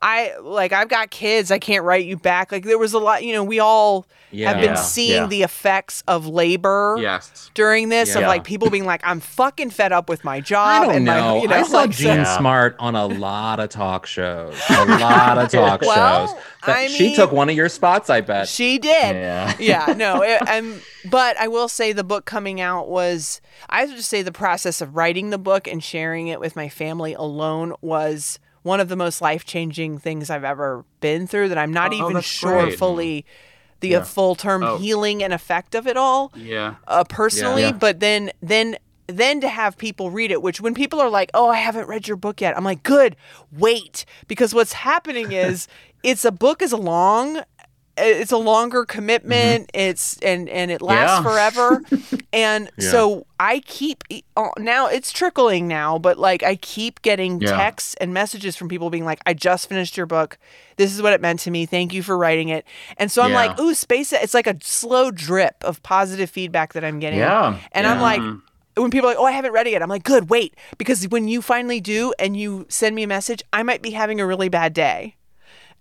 [0.00, 1.50] I like I've got kids.
[1.50, 2.52] I can't write you back.
[2.52, 5.26] Like there was a lot, you know, we all have been Yeah, seeing yeah.
[5.26, 7.50] the effects of labor Yes.
[7.54, 10.82] during this of like people being like, I'm fucking fed up with my job.
[10.82, 11.36] I don't and know.
[11.36, 12.36] My, you know, I saw like, Jean Yeah.
[12.38, 14.54] Smart on a lot of talk shows.
[14.68, 16.36] A lot of talk Well, shows.
[16.66, 18.48] That- I she took one of your spots, I bet.
[18.48, 19.14] She did.
[19.16, 19.54] Yeah.
[19.58, 23.90] yeah, no, it, and but I will say the book coming out was I have
[23.90, 27.14] to just say the process of writing the book and sharing it with my family
[27.14, 31.48] alone was one of the most life changing things I've ever been through.
[31.50, 32.78] That I'm not Oh, even sure great.
[32.78, 33.24] fully
[33.80, 34.78] the uh, full term Oh.
[34.78, 36.74] healing and effect of it all Yeah.
[36.88, 37.62] uh, personally.
[37.62, 37.72] Yeah.
[37.72, 38.76] But then then
[39.08, 42.08] then to have people read it, which when people are like, "Oh, I haven't read
[42.08, 43.14] your book yet," I'm like, "Good,
[43.52, 45.68] wait," because what's happening is
[46.02, 47.42] it's a book is long.
[47.98, 49.68] It's a longer commitment.
[49.72, 49.80] Mm-hmm.
[49.90, 51.30] It's and and it lasts Yeah.
[51.32, 51.82] forever,
[52.32, 52.90] and Yeah.
[52.90, 54.04] so I keep
[54.36, 57.56] oh, now it's trickling now, but like I keep getting Yeah.
[57.56, 60.38] texts and messages from people being like, "I just finished your book.
[60.76, 61.64] This is what it meant to me.
[61.64, 62.66] Thank you for writing it."
[62.98, 66.84] And so I'm like, "Ooh, space!" It's like a slow drip of positive feedback that
[66.84, 67.18] I'm getting.
[67.20, 67.58] Yeah.
[67.72, 68.20] And I'm like,
[68.76, 70.54] when people are like, oh, I haven't read it yet, I'm like, good, wait.
[70.76, 74.20] Because when you finally do and you send me a message, I might be having
[74.20, 75.14] a really bad day.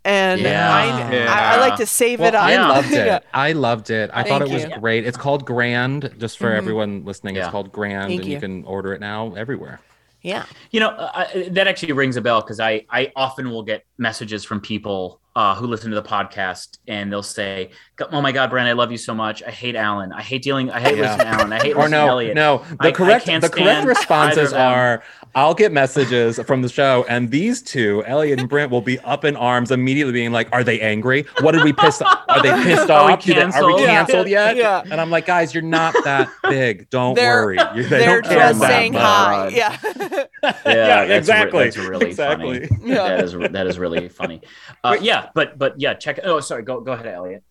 [0.06, 0.72] And Yeah.
[0.72, 2.44] I, I, I like to save Well, it up.
[2.46, 2.68] I Yeah.
[2.68, 3.16] loved Yeah.
[3.18, 3.24] it.
[3.34, 4.10] I loved it.
[4.14, 4.80] I thought it was you.
[4.80, 5.06] great.
[5.06, 7.36] It's called Grand, just for everyone listening.
[7.36, 8.36] It's called Grand, Thank and you.
[8.36, 8.40] you.
[8.40, 9.82] can order it now everywhere.
[10.22, 10.46] Yeah.
[10.72, 14.44] You know, uh, that actually rings a bell because I, I often will get messages
[14.46, 17.72] from people uh, who listen to the podcast and they'll say,
[18.12, 19.42] "Oh my God, Brent, I love you so much.
[19.44, 20.12] I hate Alan.
[20.12, 20.70] I hate dealing.
[20.72, 21.04] I hate Yeah.
[21.12, 21.54] listening to Alan.
[21.54, 22.58] I hate Or listening to no, Elliot." no.
[22.70, 25.04] The I- I correct can't the correct responses are
[25.34, 29.26] I'll get messages from the show, and these two, Elliot and Brent, will be up
[29.26, 31.26] in arms immediately, being like, "Are they angry?
[31.42, 32.02] What did we piss?
[32.02, 32.22] Off?
[32.30, 33.20] Are they pissed Are we off?
[33.26, 34.28] Do they- Are we canceled?
[34.30, 34.46] Yeah.
[34.48, 34.82] yet?" Yeah.
[34.90, 36.90] And I'm like, "Guys, you're not that big.
[36.90, 37.58] Don't They're- worry.
[37.76, 39.50] You- They They're don't care just that saying hi.
[39.54, 39.78] Yeah.
[39.84, 40.24] Yeah,
[40.66, 41.60] Yeah, that's exactly.
[41.60, 42.68] Re- that's really Exactly.
[42.68, 42.82] funny.
[42.86, 42.96] Yeah.
[43.10, 44.42] That is that is really funny.
[44.86, 46.20] Uh, yeah, but but yeah, check.
[46.24, 46.64] Oh, sorry.
[46.64, 47.44] Go go ahead, Elliot.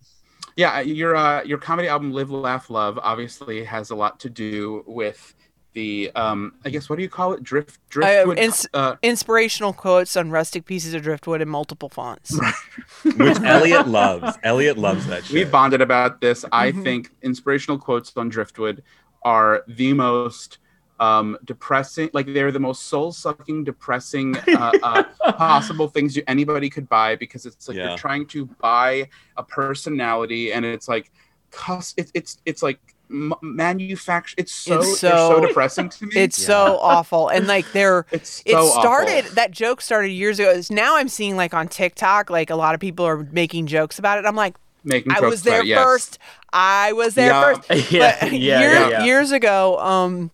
[0.57, 4.85] Yeah, your uh, your comedy album "Live, Laugh, Love" obviously has a lot to do
[4.87, 5.35] with
[5.73, 7.43] the um, I guess what do you call it?
[7.43, 8.39] Drift, driftwood.
[8.39, 12.39] ins- uh, Inspirational quotes on rustic pieces of driftwood in multiple fonts.
[13.17, 14.39] Which Elliot loves.
[14.45, 15.35] Elliot loves that shit.
[15.35, 16.45] we bonded about this.
[16.53, 16.85] I Mhm.
[16.85, 18.85] think inspirational quotes on Driftwood
[19.25, 20.59] are the most
[21.01, 22.11] um, depressing.
[22.13, 25.03] Like they're the most soul-sucking, depressing uh, uh,
[25.33, 27.89] possible things you, anybody could buy because it's like Yeah.
[27.89, 31.11] you're trying to buy a personality, and it's like,
[31.51, 32.79] cus- it's it's it's like
[33.11, 34.35] m- manufacture.
[34.39, 36.13] It's so It's they're so so- depressing to me.
[36.17, 37.29] It's so awful.
[37.29, 39.35] And like they're it's it started awful.
[39.35, 40.51] that joke started years ago.
[40.51, 43.99] It's now I'm seeing like on TikTok, like a lot of people are making jokes
[43.99, 44.27] about it.
[44.27, 45.83] I'm like, making I jokes was there about it, yes.
[45.85, 46.19] first.
[46.53, 47.55] I was there Yeah.
[47.55, 47.91] first.
[47.93, 49.05] Yeah, but yeah, year- yeah, yeah.
[49.05, 50.31] years ago, um,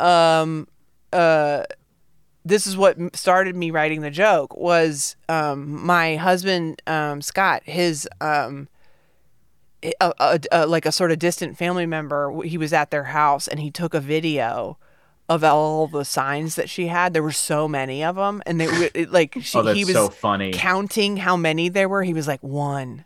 [0.00, 0.68] um,
[1.12, 1.62] uh,
[2.44, 8.08] this is what started me writing the joke was um, my husband um, Scott his
[8.20, 8.68] um,
[9.82, 13.46] a, a, a, like a sort of distant family member he was at their house
[13.48, 14.78] and he took a video
[15.28, 17.12] of all the signs that she had.
[17.12, 20.08] There were so many of them and they it, like she, Oh, he was so
[20.08, 20.52] funny.
[20.52, 22.02] counting how many there were.
[22.02, 23.04] He was like one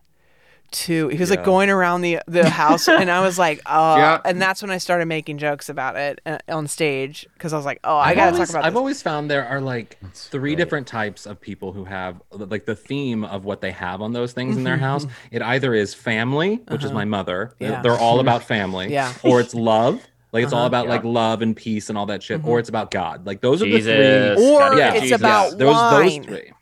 [0.72, 4.20] two he was like going around the the house and i was like oh Yeah.
[4.24, 7.64] and that's when i started making jokes about it uh, on stage because i was
[7.66, 8.78] like oh i I've gotta always, talk about I've this.
[8.78, 10.56] always found there are like three great.
[10.56, 14.32] different types of people who have like the theme of what they have on those
[14.32, 14.82] things in their Mm-hmm.
[14.84, 15.06] house.
[15.30, 17.52] It either is family, which is my mother.
[17.58, 17.76] They're- Uh-huh.
[17.78, 17.82] Yeah.
[17.82, 18.90] They're all about family.
[18.92, 19.12] Yeah.
[19.22, 20.00] Or it's love.
[20.32, 20.66] Like it's all Uh-huh.
[20.68, 20.92] about Yeah.
[20.92, 22.38] like love and peace and all that shit.
[22.40, 22.48] Mm-hmm.
[22.48, 23.26] Or it's about God.
[23.26, 24.44] Like those are the three.
[24.46, 24.92] Or Yeah.
[24.94, 25.20] it's Jesus.
[25.20, 26.22] about those those wine.
[26.24, 26.52] three.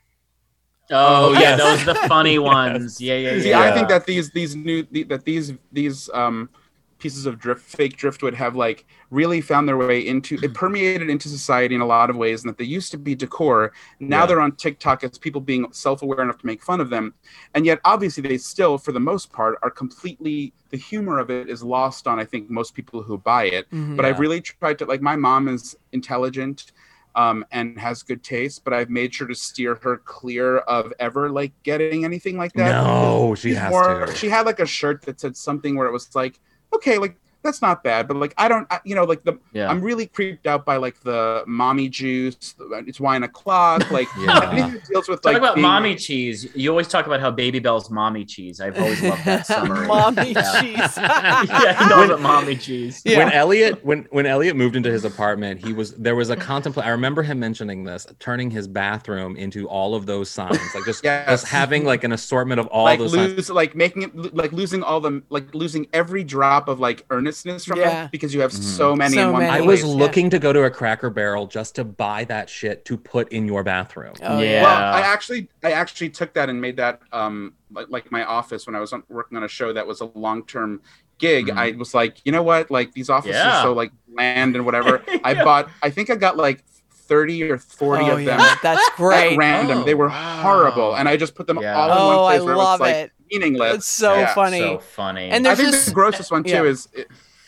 [0.90, 3.00] Oh yeah, those are the funny ones.
[3.00, 3.42] Yeah, yeah, yeah.
[3.42, 6.50] See, I think that these these new the, that these these um
[6.98, 11.30] pieces of drift fake driftwood have like really found their way into it permeated into
[11.30, 14.26] society in a lot of ways and that they used to be decor now Yeah.
[14.26, 17.14] they're on tiktok as people being self-aware enough to make fun of them
[17.54, 21.48] and yet obviously they still for the most part are completely the humor of it
[21.48, 23.96] is lost on i think most people who buy it Mhm.
[23.96, 26.72] but i've really tried to like my mom is intelligent
[27.14, 31.28] um, and has good taste but i've made sure to steer her clear of ever
[31.30, 34.14] like getting anything like that No, she has more- to.
[34.14, 36.38] She had like a shirt that said something where it was like,
[36.74, 39.70] okay, like that's not bad, but like I don't, I, you know, like the Yeah.
[39.70, 42.54] I'm really creeped out by like the mommy juice.
[42.58, 43.90] the- It's wine o'clock.
[43.90, 44.50] Like Yeah.
[44.52, 46.46] anything deals with Talk like about being- mommy cheese.
[46.54, 48.60] You always talk about how Babybel's mommy cheese.
[48.60, 49.86] I've always loved that summary.
[49.86, 50.60] mommy Yeah.
[50.60, 53.02] cheese yeah, he knows what mommy cheese.
[53.04, 53.18] Yeah.
[53.18, 56.82] When Elliot when when Elliot moved into his apartment, he was there was a contempla
[56.84, 61.02] I remember him mentioning this, turning his bathroom into all of those signs, like just,
[61.04, 61.26] Yes.
[61.28, 63.50] just having like an assortment of all like those signs.
[63.50, 67.78] like making it, like losing all the, like losing every drop of like earnestness from
[67.78, 68.04] Yeah.
[68.06, 69.52] it because you have so many So in one many.
[69.52, 69.82] I place.
[69.82, 69.98] was Yeah.
[70.00, 73.46] looking to go to a Cracker Barrel just to buy that shit to put in
[73.46, 74.14] your bathroom.
[74.22, 74.62] oh, Yeah.
[74.62, 78.66] Well, I actually, I actually took that and made that um like, like my office
[78.66, 80.80] when I was on, working on a show that was a long term
[81.18, 81.46] gig.
[81.46, 81.56] Mhm.
[81.56, 82.70] I was like, you know what?
[82.70, 83.60] Like these offices Yeah.
[83.60, 85.02] are so like bland and whatever.
[85.24, 85.68] I bought.
[85.82, 88.54] I think I got like thirty or forty Oh, of them yeah.
[88.62, 89.78] that's at great random.
[89.78, 90.42] Oh, they were wow.
[90.42, 91.76] horrible, and I just put them Yeah.
[91.76, 93.74] all in oh one i where love it was like it meaningless.
[93.76, 94.34] it's so Yeah.
[94.34, 95.30] funny So funny.
[95.30, 96.62] And I there's think just the grossest one too yeah.
[96.64, 96.88] is.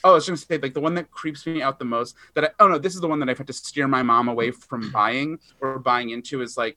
[0.04, 2.16] Oh, I was going to say like the one that creeps me out the most.
[2.34, 4.28] That I, oh no, this is the one that I've had to steer my mom
[4.28, 6.76] away from buying or buying into is like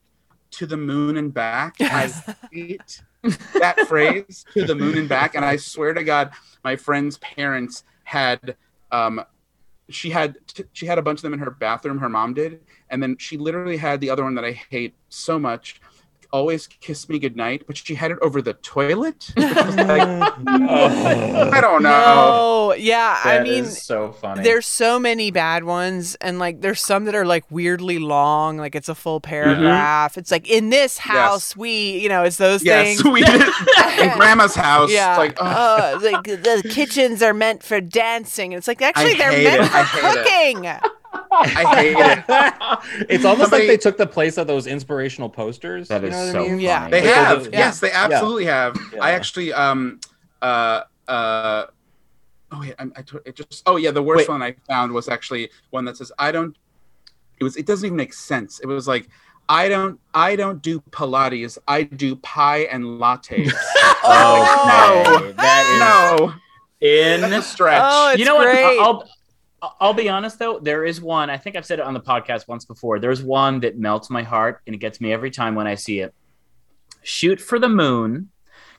[0.52, 1.74] to the moon and back.
[1.80, 2.12] I
[2.52, 3.02] hate
[3.58, 6.30] that phrase to the moon and back, and I swear to God,
[6.62, 8.56] my friend's parents had
[8.92, 9.20] um
[9.88, 12.60] she had t- she had a bunch of them in her bathroom her mom did
[12.90, 15.80] and then she literally had the other one that i hate so much
[16.32, 19.30] always kiss me goodnight but she had it over the toilet?
[19.36, 19.86] Which was like
[20.46, 22.68] i don't know.
[22.70, 22.74] No.
[22.76, 24.42] Yeah i mean so funny.
[24.42, 28.74] there's so many bad ones and like there's some that are like weirdly long like
[28.74, 30.16] it's a full paragraph.
[30.18, 33.04] It's like in this house we you know it's those yes things.
[33.04, 33.42] we did.
[33.98, 34.90] In grandma's house.
[34.90, 35.12] Yeah.
[35.12, 39.14] It's like oh, uh, like the kitchens are meant for dancing and it's like actually
[39.14, 39.68] they're meant it.
[39.68, 40.24] For hate it.
[40.24, 40.95] cooking
[41.44, 45.88] i hate it it's almost Somebody- like they took the place of those inspirational posters.
[45.88, 46.50] that you is know what I so mean?
[46.50, 46.62] funny.
[46.64, 46.88] Yeah.
[46.88, 47.14] They Yeah.
[47.24, 47.42] have.
[47.44, 47.50] Yeah.
[47.58, 48.76] Yes, they absolutely have.
[48.92, 49.02] Yeah.
[49.04, 50.00] I actually um
[50.42, 51.66] uh uh
[52.52, 54.28] oh yeah, I, I t- it just oh yeah, the worst Wait.
[54.28, 56.56] one I found was actually one that says I don't
[57.38, 58.60] it was it doesn't even make sense.
[58.60, 59.08] It was like
[59.48, 63.52] I don't I don't do Pilates, I do pie and lattes.
[64.04, 66.34] oh Okay, that no.
[66.80, 67.42] is That's a in.
[67.42, 67.82] stretch.
[67.84, 68.62] Oh, it's you know great.
[68.76, 68.78] what?
[68.80, 69.08] I'll
[69.80, 70.58] I'll be honest though.
[70.58, 71.30] There is one.
[71.30, 72.98] I think I've said it on the podcast once before.
[72.98, 76.00] There's one that melts my heart, and it gets me every time when I see
[76.00, 76.14] it.
[77.02, 78.30] Shoot for the moon,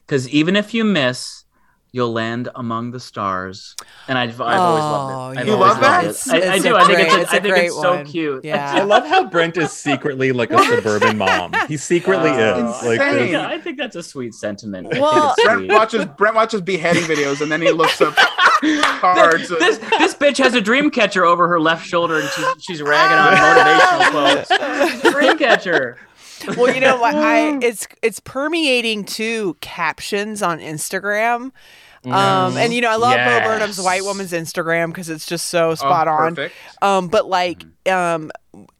[0.06, 1.46] because even if you miss,
[1.98, 3.76] you'll land among the stars.
[4.08, 5.16] And I've, I've always loved it.
[5.16, 6.06] Oh, I've You always love that?
[6.06, 6.32] loved It's- it.
[6.32, 6.76] I, I it's do.
[6.78, 8.06] I think great- it's, it's a, a I think it's so one.
[8.06, 8.46] cute.
[8.46, 11.54] I love how Brent is secretly like a suburban mom.
[11.68, 12.86] He secretly Oh, is.
[12.86, 13.36] Like I, think, insane.
[13.36, 14.88] I think that's a sweet sentiment.
[14.92, 18.16] Well- think Brent watches Brent watches beheading videos and then he looks up
[19.00, 19.50] cards.
[19.50, 23.18] this this bitch has a dream catcher over her left shoulder and she's she's ragging
[23.18, 23.34] on
[24.48, 25.14] motivational quotes.
[25.14, 25.98] Dream catcher.
[26.56, 31.52] well you know what i it's it's permeating to captions on instagram
[32.06, 33.42] um and you know i love Yes.
[33.44, 36.50] bo burnham's white woman's instagram because it's just so spot Oh, on
[36.82, 38.32] Um, but like, um,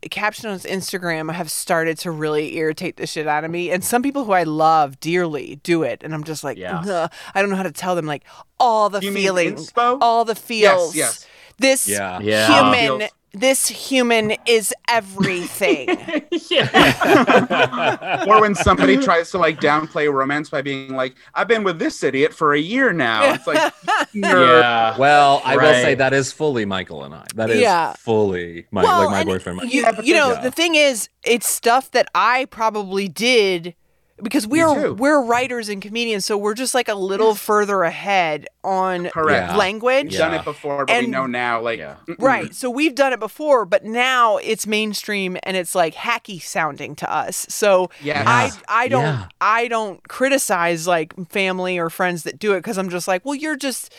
[0.10, 4.02] captions on Instagram have started to really irritate the shit out of me, and some
[4.04, 7.08] people who I love dearly do it, and I'm just like, Yeah.
[7.36, 8.24] I don't know how to tell them like
[8.60, 10.96] all the You feelings, all the feels.
[10.96, 11.26] yes.
[11.60, 12.20] This Yeah.
[12.22, 12.48] Yeah.
[12.48, 13.12] human Feels.
[13.34, 15.90] This human is everything.
[18.28, 22.04] or when somebody tries to like downplay romance by being like, "I've been with this
[22.04, 23.74] idiot for a year now." It's like,
[24.14, 24.98] yeah.
[24.98, 27.26] Well, I will say that is fully Michael and I.
[27.36, 27.94] That is Yeah.
[27.94, 29.58] fully my well, like my boyfriend.
[29.58, 29.72] Michael.
[29.72, 30.42] You, Yeah, you know, yeah.
[30.42, 33.76] the thing is, it's stuff that I probably did
[34.22, 34.94] because we're too.
[34.96, 39.56] we're writers and comedians, so we're just like a little further ahead on Correct.
[39.56, 40.10] Language.
[40.10, 41.62] We've done it before, but we And- know now.
[41.62, 41.96] Like, Yeah.
[42.20, 42.54] Right.
[42.54, 47.12] So we've done it before, but now it's mainstream and it's like hacky sounding to
[47.14, 47.46] us.
[47.50, 48.24] So Yes.
[48.28, 48.52] I
[48.84, 49.28] I don't Yeah.
[49.40, 53.36] I don't criticize like family or friends that do it because I'm just like, well,
[53.36, 53.94] you're just.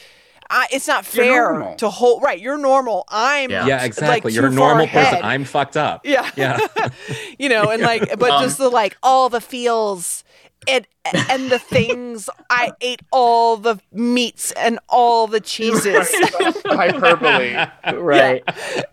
[0.50, 2.40] I, it's not fair to hold right.
[2.40, 3.04] You're normal.
[3.08, 3.66] I'm Yeah.
[3.66, 4.32] yeah, like, exactly.
[4.32, 5.14] You're a normal person.
[5.14, 5.22] ahead.
[5.22, 6.06] I'm fucked up.
[6.06, 6.30] Yeah.
[6.36, 6.58] Yeah.
[7.38, 10.24] you know, and like, but Um, just the like all the feels
[10.68, 10.86] and
[11.30, 12.28] and the things.
[12.50, 16.10] I ate all the meats and all the cheeses.
[16.66, 17.56] hyperbole.
[18.00, 18.42] right.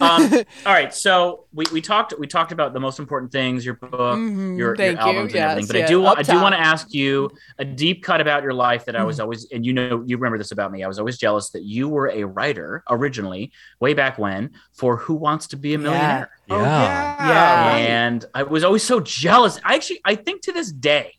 [0.01, 0.31] Um,
[0.65, 0.93] all right.
[0.93, 4.69] So we, we talked we talked about the most important things, your book, Mhm, your,
[4.69, 5.59] your thank you, albums and everything.
[5.63, 8.43] yes, But I do want I do want to ask you a deep cut about
[8.43, 9.07] your life that I Mm-hmm.
[9.07, 10.83] was always and you know you remember this about me.
[10.83, 15.15] I was always jealous that you were a writer originally, way back when, for Who
[15.15, 15.83] Wants to Be a Yeah.
[15.83, 16.29] Millionaire.
[16.49, 17.27] Oh, Yeah.
[17.27, 17.75] Yeah.
[17.77, 19.59] And I was always so jealous.
[19.63, 21.17] I actually I think to this day,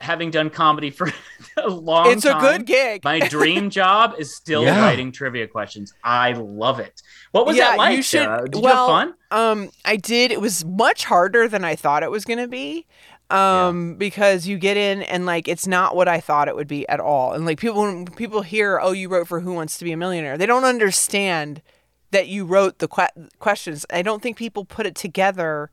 [0.00, 1.12] having done comedy for
[1.56, 2.12] a long time.
[2.14, 3.04] it's a time, good gig.
[3.04, 4.80] my dream job is still Yeah.
[4.80, 5.92] writing trivia questions.
[6.02, 7.02] I love it.
[7.32, 7.96] What was Yeah, that like?
[7.96, 8.48] you should- Sara?
[8.48, 9.14] Did well, you have fun?
[9.30, 10.32] Um, I did.
[10.32, 12.86] It was much harder than I thought it was going to be.
[13.30, 16.88] Um, because you get in and like it's not what I thought it would be
[16.88, 17.32] at all.
[17.32, 19.96] And like people when people hear, "Oh, you wrote for Who Wants to Be a
[19.96, 21.62] Millionaire," they don't understand
[22.10, 23.86] that you wrote the que- questions.
[23.92, 25.70] I don't think people put it together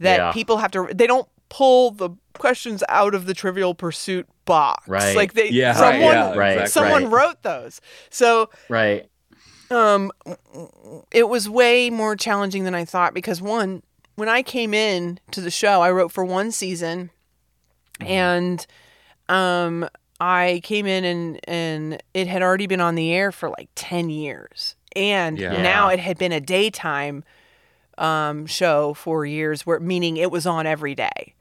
[0.00, 0.32] that Yeah.
[0.32, 0.88] people have to.
[0.92, 4.88] They don't pull the questions out of the Trivial Pursuit box.
[4.88, 5.14] Right.
[5.14, 5.74] Like they, Yeah.
[5.74, 7.12] someone, yeah, right, someone right.
[7.12, 7.78] wrote those.
[8.08, 9.06] So Right.
[9.70, 10.10] um
[11.10, 13.82] it was way more challenging than I thought because one
[14.14, 17.10] when I came in to the show I wrote for one season
[18.00, 18.10] Mm-hmm.
[18.10, 18.66] and
[19.28, 19.88] um
[20.20, 24.08] I came in and and it had already been on the air for like 10
[24.08, 25.60] years and Yeah.
[25.62, 27.24] now it had been a daytime
[27.98, 31.34] um show for years where meaning it was on every day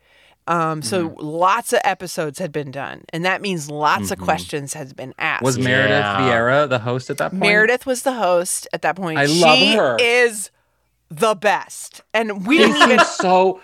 [0.48, 1.20] um so Mm-hmm.
[1.22, 5.44] lots of episodes had been done and that means lots of questions had been asked
[5.44, 6.20] Was Meredith Yeah.
[6.20, 7.42] Vieira the host at that point?
[7.42, 9.18] Meredith was the host at that point.
[9.20, 9.98] I she love her.
[10.00, 10.50] is
[11.10, 13.60] the best, and we didn't even so.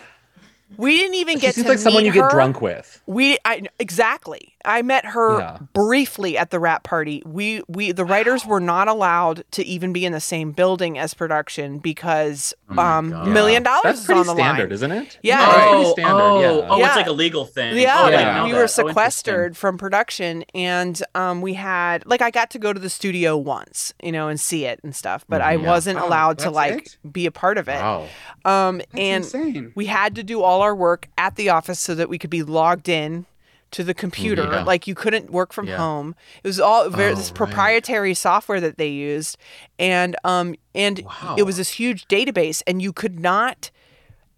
[0.75, 3.01] we didn't even She get seems to like someone meet you get drunk with.
[3.07, 4.53] We I exactly.
[4.67, 5.57] I met her Yeah.
[5.73, 7.23] briefly at the wrap party.
[7.25, 11.13] We we the writers were not allowed to even be in the same building as
[11.13, 13.27] production because my um God.
[13.29, 14.71] million dollars That's is pretty on the standard, line.
[14.73, 15.19] isn't it?
[15.23, 15.37] Yeah.
[15.37, 16.21] That's pretty oh, standard.
[16.21, 16.67] oh, yeah.
[16.69, 16.87] oh, Yeah.
[16.87, 17.77] it's like a legal thing.
[17.77, 18.57] Yeah, Oh, I like we that.
[18.57, 22.79] were Oh, sequestered from production, and um, we had like I got to go to
[22.79, 25.61] the studio once, you know, and see it and stuff, but I Mhm.
[25.63, 25.67] Yeah.
[25.69, 26.97] wasn't Oh, allowed to like it?
[27.09, 27.79] be a part of it.
[27.81, 28.05] Wow.
[28.43, 29.71] Um, That's and insane.
[29.75, 32.43] we had to do all our work at the office so that we could be
[32.43, 33.25] logged in
[33.71, 34.43] to the computer.
[34.43, 34.63] Yeah.
[34.63, 35.77] Like you couldn't work from Yeah.
[35.77, 36.15] home.
[36.43, 37.35] It was all very, Oh, this right.
[37.35, 39.37] proprietary software that they used,
[39.77, 41.35] and um, and Wow.
[41.37, 43.69] it was this huge database, and you could not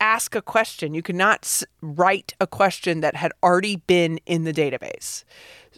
[0.01, 0.93] ask a question.
[0.93, 5.23] You could not s- write a question that had already been in the database.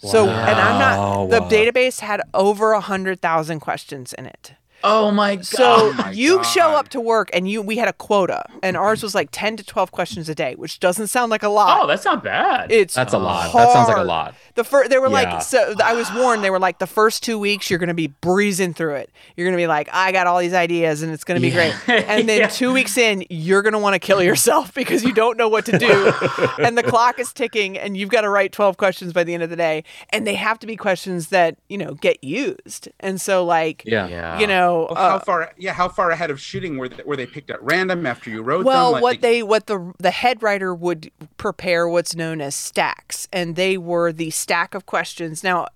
[0.03, 1.29] So, and I'm not.
[1.29, 1.49] The Wow.
[1.49, 4.53] database had over a hundred thousand questions in it.
[4.83, 5.45] Oh my god.
[5.45, 9.03] So my you show up to work and you we had a quota and ours
[9.03, 11.81] was like 10 to 12 questions a day, which doesn't sound like a lot.
[11.81, 12.71] oh, that's not bad.
[12.71, 13.51] it's That's a lot.
[13.53, 14.35] That sounds like a lot.
[14.55, 15.13] The first they were Yeah.
[15.33, 17.93] like so I was warned they were like the first 2 weeks you're going to
[17.93, 19.11] be breezing through it.
[19.35, 21.53] You're going to be like I got all these ideas and it's going to be
[21.53, 21.77] Yeah.
[21.85, 22.05] great.
[22.09, 22.47] And then Yeah.
[22.47, 25.65] 2 weeks in you're going to want to kill yourself because you don't know what
[25.65, 26.11] to do
[26.59, 29.43] and the clock is ticking and you've got to write 12 questions by the end
[29.43, 32.89] of the day and they have to be questions that, you know, get used.
[32.99, 34.07] And so like Yeah.
[34.07, 34.39] yeah.
[34.39, 35.53] you know, Well, how uh, far?
[35.57, 38.41] Yeah, how far ahead of shooting were they, were they picked at random after you
[38.41, 38.93] wrote Well, them?
[38.93, 43.55] Like- what they what the the head writer would prepare what's known as stacks, and
[43.55, 45.43] they were the stack of questions.
[45.43, 45.67] Now,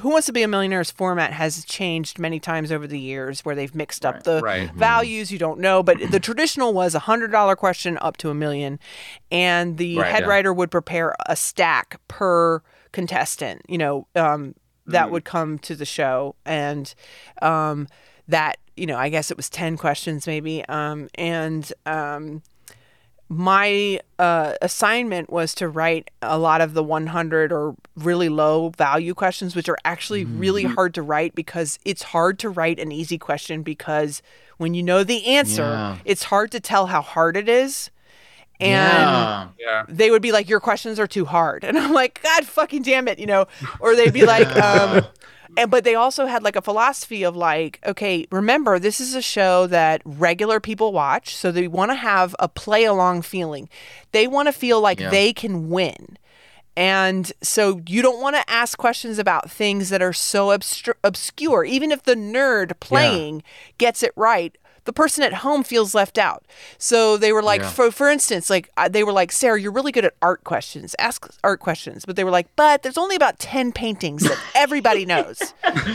[0.00, 3.54] Who Wants to Be a Millionaire's format has changed many times over the years, where
[3.54, 4.72] they've mixed up the right.
[4.72, 5.30] values.
[5.30, 8.78] You don't know, but the traditional was a hundred dollar question up to a million,
[9.30, 10.28] and the Right, head yeah.
[10.28, 13.62] writer would prepare a stack per contestant.
[13.68, 14.06] You know.
[14.14, 14.54] Um,
[14.86, 16.94] that would come to the show and
[17.40, 17.88] um,
[18.28, 22.42] that you know i guess it was 10 questions maybe um, and um,
[23.28, 29.14] my uh, assignment was to write a lot of the 100 or really low value
[29.14, 30.74] questions which are actually really Mm-hmm.
[30.74, 34.22] hard to write because it's hard to write an easy question because
[34.58, 35.98] when you know the answer Yeah.
[36.04, 37.90] it's hard to tell how hard it is
[38.60, 39.48] and yeah.
[39.58, 39.84] yeah.
[39.88, 43.08] they would be like, "Your questions are too hard," and I'm like, "God fucking damn
[43.08, 43.46] it," you know.
[43.80, 45.04] Or they'd be like, um,
[45.56, 49.22] and but they also had like a philosophy of like okay remember this is a
[49.22, 53.68] show that regular people watch so they want to have a play along feeling.
[54.12, 55.10] They want to feel like Yeah.
[55.10, 56.18] they can win.
[56.76, 61.64] And so you don't want to ask questions about things that are so obstru- obscure.
[61.64, 63.44] Even if the nerd playing
[63.78, 66.44] gets it right the person at home feels left out.
[66.78, 67.70] So they were like Yeah.
[67.70, 70.94] for for instance like they were like sara you're really good at art questions.
[70.98, 72.04] Ask art questions.
[72.04, 75.38] But they were like but there's only about 10 paintings that everybody knows.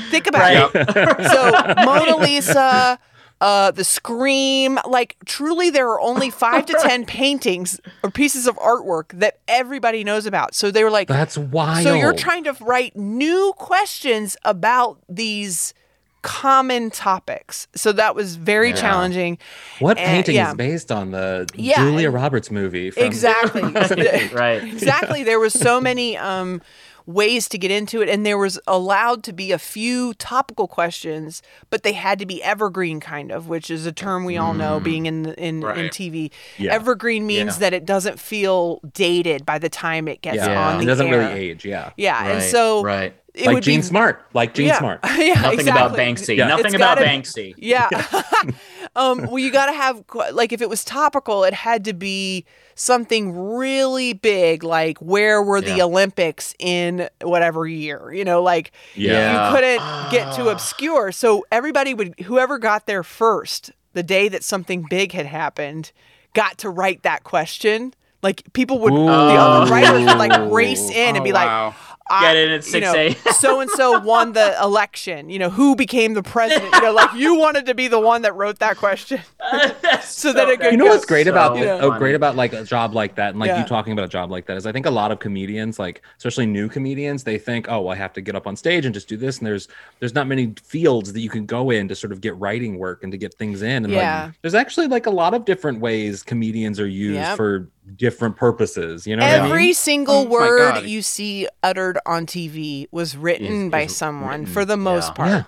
[0.10, 1.30] Think about it.
[1.30, 3.00] So Mona Lisa,
[3.42, 8.58] uh, the Scream, like truly, there are only five to ten paintings or pieces of
[8.58, 10.54] artwork that everybody knows about.
[10.56, 11.84] So they were like, That's wild.
[11.84, 15.74] so you're trying to write new questions about these
[16.22, 17.68] common topics.
[17.76, 18.76] So that was very Yeah.
[18.76, 19.38] challenging.
[19.80, 20.50] What Uh, painting yeah.
[20.50, 22.92] is based on the Yeah, Julia Roberts movie?
[22.92, 23.62] From- Exactly.
[24.34, 24.64] right.
[24.64, 25.24] exactly.
[25.24, 26.62] There was so many um,
[27.10, 31.42] ways to get into it, and there was allowed to be a few topical questions,
[31.72, 34.80] but they had to be evergreen, kind of, which is a term we all know,
[34.80, 34.84] mm.
[34.84, 36.30] being in the, in in TV.
[36.58, 36.74] Yeah.
[36.74, 37.60] Evergreen means Yeah.
[37.62, 41.08] that it doesn't feel dated by the time it gets Yeah, on it the doesn't
[41.08, 41.20] air.
[41.20, 41.66] really age.
[41.66, 43.14] Yeah, Yeah, and so right.
[43.34, 44.78] it like Jean be Smart, like Jean yeah.
[44.80, 45.00] Smart.
[45.18, 46.36] yeah, Nothing about exactly.
[46.36, 46.38] Banksy.
[46.38, 46.48] Yeah.
[46.48, 47.54] Nothing It's about gotta- Banksy.
[47.58, 47.90] Yeah.
[48.96, 52.46] um, well, you got to have, like, if it was topical, it had to be
[52.76, 55.84] something really big, like, where were the Yeah.
[55.86, 58.12] Olympics in whatever year?
[58.14, 59.50] You know, like, Yeah.
[59.50, 61.12] you couldn't get too obscure.
[61.12, 65.92] So everybody would, whoever got there first, the day that something big had happened,
[66.34, 67.94] got to write that question.
[68.22, 71.74] Like, people would, the other writers would, like, race in and Oh, be like, wow.
[72.10, 73.16] Get in at 6 a.m.
[73.34, 75.30] so and so won the election.
[75.30, 76.74] You know, who became the president?
[76.74, 79.22] You know, like you wanted to be the one that wrote that question.
[80.02, 81.80] so that it could You know go- what's great so about You know.
[81.82, 83.62] oh, great about like a job like that, and like Yeah.
[83.62, 86.02] you talking about a job like that is I think a lot of comedians, like
[86.18, 88.94] especially new comedians, they think, oh, well, I have to get up on stage and
[88.94, 89.68] just do this, and there's
[90.00, 93.04] there's not many fields that you can go in to sort of get writing work
[93.04, 94.26] and to get things in, and Yeah.
[94.26, 97.38] like there's actually like a lot of different ways comedians are used Yep.
[97.38, 99.06] for different purposes.
[99.08, 99.74] You know, what I Every mean?
[99.74, 104.46] single Oh word you see uttered on TV was written Is- by is someone written.
[104.54, 105.14] for the most Yeah.
[105.14, 105.30] part.
[105.30, 105.44] Yeah.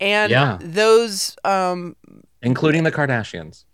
[0.00, 0.58] And Yeah.
[0.60, 1.96] those um,
[2.42, 3.64] including the Kardashians.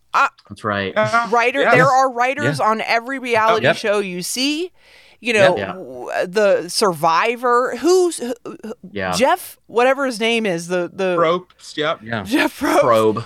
[0.48, 0.92] That's right.
[0.94, 1.28] Yeah.
[1.30, 1.74] writer Yeah.
[1.74, 3.76] there are writers on every reality Yep.
[3.76, 4.70] show you see.
[5.20, 5.72] You know, Yeah.
[5.72, 8.34] w- the Survivor, who's who,
[8.92, 9.12] Yeah.
[9.12, 12.00] Jeff, whatever his name is, the the Ropes, yep.
[12.02, 13.24] Yeah, Jeff Probst, Probe.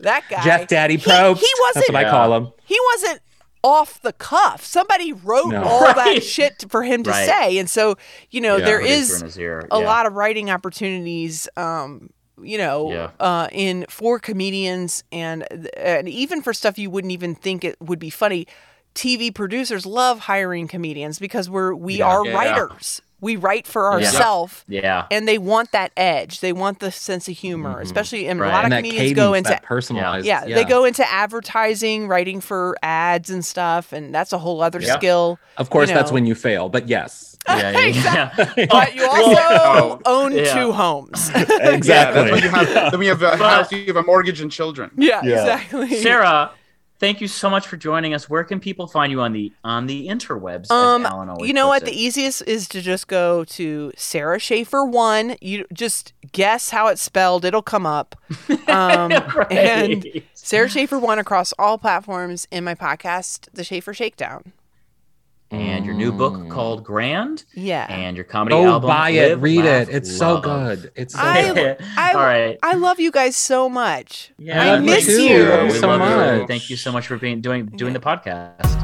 [0.00, 0.44] that guy.
[0.44, 2.48] Jeff Daddy He- he wasn't- what I call him.
[2.64, 3.20] he wasn't
[3.62, 4.64] off the cuff.
[4.64, 5.62] Somebody wrote No.
[5.62, 7.26] all that shit for him to Right.
[7.26, 7.96] say, and so
[8.30, 8.64] you know Yeah.
[8.64, 9.66] there is ear.
[9.70, 11.48] a lot of writing opportunities.
[11.56, 12.10] Um,
[12.42, 13.10] you know, Yeah.
[13.20, 15.46] uh, in for comedians and
[15.76, 18.46] and even for stuff you wouldn't even think it would be funny.
[18.94, 22.08] TV producers love hiring comedians because we're we Yeah.
[22.08, 22.34] are Yeah.
[22.34, 23.00] writers.
[23.22, 24.06] We write for Yeah.
[24.06, 24.64] ourselves.
[24.68, 25.06] Yeah.
[25.10, 26.40] And they want that edge.
[26.40, 27.82] They want the sense of humor, mm-hmm.
[27.82, 28.26] especially.
[28.28, 28.48] And Right.
[28.48, 30.26] a lot of And that comedians cadence, go into personalized.
[30.26, 34.80] yeah, they go into advertising, writing for ads and stuff, and that's a whole other
[34.80, 34.94] Yeah.
[34.96, 35.38] skill.
[35.56, 37.70] Of course, you that's when you fail, but yes, Yeah.
[37.78, 38.30] Yeah.
[38.56, 38.66] yeah.
[38.68, 40.00] But you also Oh.
[40.04, 40.52] own Yeah.
[40.54, 41.30] two homes.
[41.34, 41.88] exactly.
[41.88, 44.50] Yeah, that's when you have then we have a house, you have a mortgage and
[44.50, 44.90] children.
[44.96, 45.40] yeah, Yeah.
[45.42, 46.02] exactly.
[46.02, 46.50] Sara,
[47.02, 48.30] thank you so much for joining us.
[48.30, 50.70] Where can people find you on the on the interwebs?
[50.70, 51.02] Um,
[51.40, 51.82] you know what?
[51.82, 55.36] puts The easiest is to just go to Sara Schaefer one.
[55.40, 58.16] You just guess how it's spelled; it'll come up.
[58.68, 59.52] Um, Right.
[59.52, 64.52] And Sara Schaefer one across all platforms in my podcast, The Schaefer Shakedown.
[65.52, 67.86] And your new book called Grand, Yeah.
[67.90, 68.88] and your comedy Go album.
[68.88, 69.94] buy it, Live, read Laugh, it.
[69.94, 70.90] It's so good.
[70.96, 71.76] It's so I- good.
[71.96, 72.58] I, All right.
[72.62, 74.32] I love you guys so much.
[74.38, 75.22] Yeah, I miss you too.
[75.24, 75.44] you.
[75.48, 76.38] Love We so love you.
[76.40, 76.48] much.
[76.48, 77.98] Thank you so much for being doing doing Yeah.
[77.98, 78.82] the podcast.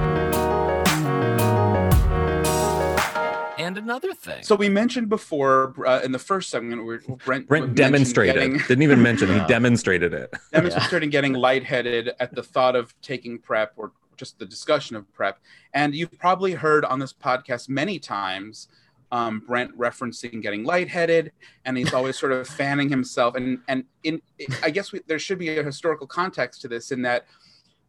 [3.58, 4.42] And another thing.
[4.44, 8.34] So we mentioned before uh, in the first segment, where Brent, Brent mentioned demonstrated.
[8.36, 9.28] getting- Didn't even mention.
[9.28, 9.42] Yeah.
[9.42, 10.32] He demonstrated it.
[10.52, 15.38] demonstrating getting lightheaded at the thought of taking prep or just the discussion of prep.
[15.72, 18.68] And you've probably heard on this podcast many times
[19.10, 21.32] um, Brent referencing getting lightheaded,
[21.64, 23.36] and he's always sort of fanning himself.
[23.36, 24.20] And and in
[24.62, 27.26] I guess we, there should be a historical context to this in that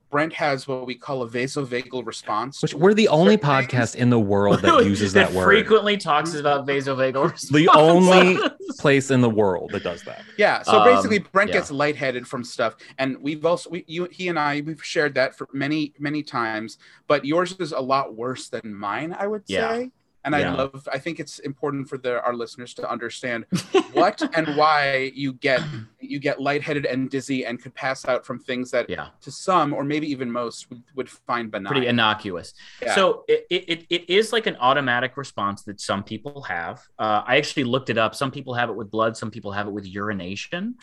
[0.09, 2.61] Brent has what we call a vasovagal response.
[2.61, 3.47] Which we're the only things.
[3.47, 5.45] podcast in the world that uses that word.
[5.45, 7.49] frequently talks about vasovagal response.
[7.49, 8.37] The only
[8.79, 10.23] place in the world that does that.
[10.37, 10.63] Yeah.
[10.63, 11.57] So Um, basically, Brent yeah.
[11.57, 15.37] gets lightheaded from stuff, and we've also we, you, he and I, we've shared that
[15.37, 16.77] for many, many times.
[17.07, 19.69] But yours is a lot worse than mine, I would Yeah.
[19.77, 19.91] say.
[20.25, 20.87] And I love.
[20.91, 23.45] I think it's important for the, our listeners to understand
[23.93, 25.61] what and why you get
[26.01, 29.09] you get lightheaded and dizzy and could pass out from things that Yeah.
[29.21, 31.71] to some or maybe even most would, would find benign.
[31.71, 32.53] pretty innocuous.
[32.81, 32.95] Yeah.
[32.95, 36.81] So it, it it is like an automatic response that some people have.
[36.97, 38.13] Uh, I actually looked it up.
[38.15, 39.15] Some people have it with blood.
[39.15, 40.75] Some people have it with urination.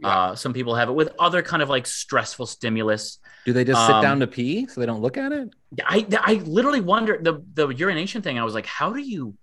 [0.00, 0.08] Yeah.
[0.08, 3.18] Uh, some people have it with other kind of like stressful stimulus.
[3.44, 5.48] Do they just sit Um, down to pee so they don't look at it?
[5.84, 8.38] I I literally wonder the the urination thing.
[8.38, 9.34] I was like, how do you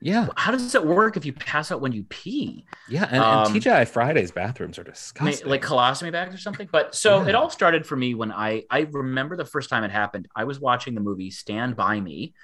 [0.00, 2.66] Yeah, how does it work if you pass out when you pee?
[2.88, 3.08] yeah.
[3.10, 5.48] And, Um, and TGI Fridays bathrooms are disgusting.
[5.48, 6.68] like colostomy bags or something.
[6.70, 7.28] But so Yeah.
[7.30, 10.28] it all started for me when I I remember the first time it happened.
[10.36, 12.34] I was watching the movie Stand by Me,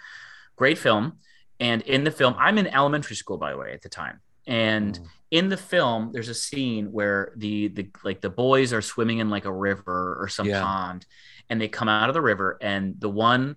[0.57, 1.19] great film,
[1.61, 4.95] and in the film, I'm in elementary school by the way at the time, and
[4.99, 5.09] Mm.
[5.31, 9.29] In the film, there's a scene where the the like the boys are swimming in
[9.29, 10.63] like a river or some Yeah.
[10.63, 11.07] pond,
[11.51, 13.57] and they come out of the river, and the one.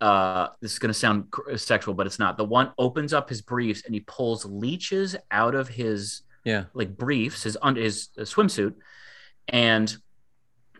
[0.00, 2.36] Uh, this is going to sound sexual, but it's not.
[2.36, 6.64] The one opens up his briefs and he pulls leeches out of his yeah.
[6.74, 8.74] like briefs, his under his uh, swimsuit,
[9.46, 9.96] and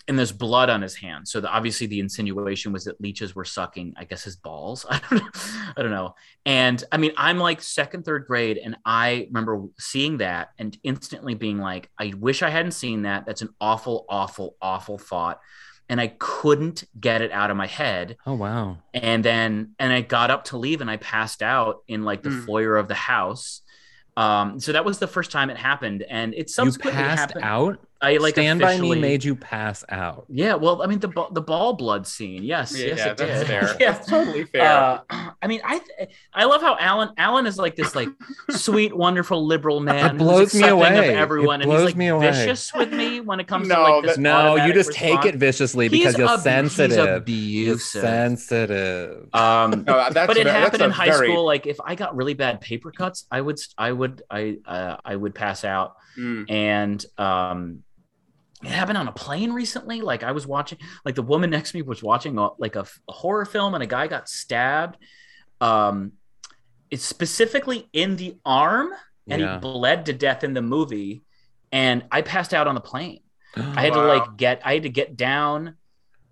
[0.09, 1.29] and there's blood on his hand.
[1.29, 4.85] So the, obviously the insinuation was that leeches were sucking, I guess, his balls.
[4.91, 5.31] I don't know.
[5.77, 6.15] I don't know.
[6.45, 11.35] And I mean, I'm like second, third grade, and I remember seeing that and instantly
[11.35, 13.27] being like, I wish I hadn't seen that.
[13.27, 15.41] That's an awful, awful, awful thought.
[15.89, 18.79] And I couldn't get it out of my head Oh wow.
[18.95, 22.31] and then and I got up to leave and I passed out in like the
[22.31, 22.47] Mm.
[22.47, 23.61] foyer of the house.
[24.17, 27.45] Um, so that was the first time it happened, and it You passed happened.
[27.45, 27.79] out.
[28.03, 30.27] I like Stand by me made you pass out.
[30.29, 32.43] Yeah, well, I mean the ba- the ball blood scene.
[32.43, 33.47] Yes, Yeah, yes, yeah, it that's did.
[33.47, 33.77] fair.
[33.81, 33.93] yeah.
[33.93, 34.63] That's totally fair.
[35.11, 38.09] Uh, I mean, I th- I love how Alan Alan is like this like
[38.51, 40.17] sweet, wonderful liberal man.
[40.17, 40.99] It blows who's me away.
[41.11, 42.31] Of everyone, It and he's blows like me away.
[42.33, 44.17] vicious with me when it comes to No, like this.
[44.17, 46.91] that- No, you automatic just take it viciously because He's you're ab- sensitive.
[46.91, 47.17] He's You're
[47.75, 48.03] abusive.
[48.03, 49.29] sensitive.
[49.35, 51.45] Um, No, that's but it ve- happened a in high very- school.
[51.45, 55.17] Like if I got really bad paper cuts, I would, I would, I, uh, I
[55.17, 55.97] would pass out.
[56.19, 56.51] Mm.
[56.51, 57.83] And um,
[58.63, 60.01] it happened on a plane recently.
[60.01, 62.87] Like I was watching, like the woman next to me was watching a, like a,
[63.09, 64.97] a horror film, and a guy got stabbed.
[65.61, 66.13] Um,
[66.91, 68.91] it's specifically in the arm,
[69.29, 69.55] and Yeah.
[69.55, 71.23] he bled to death in the movie.
[71.71, 73.21] And I passed out on the plane.
[73.57, 75.77] I had to like get I had to get down.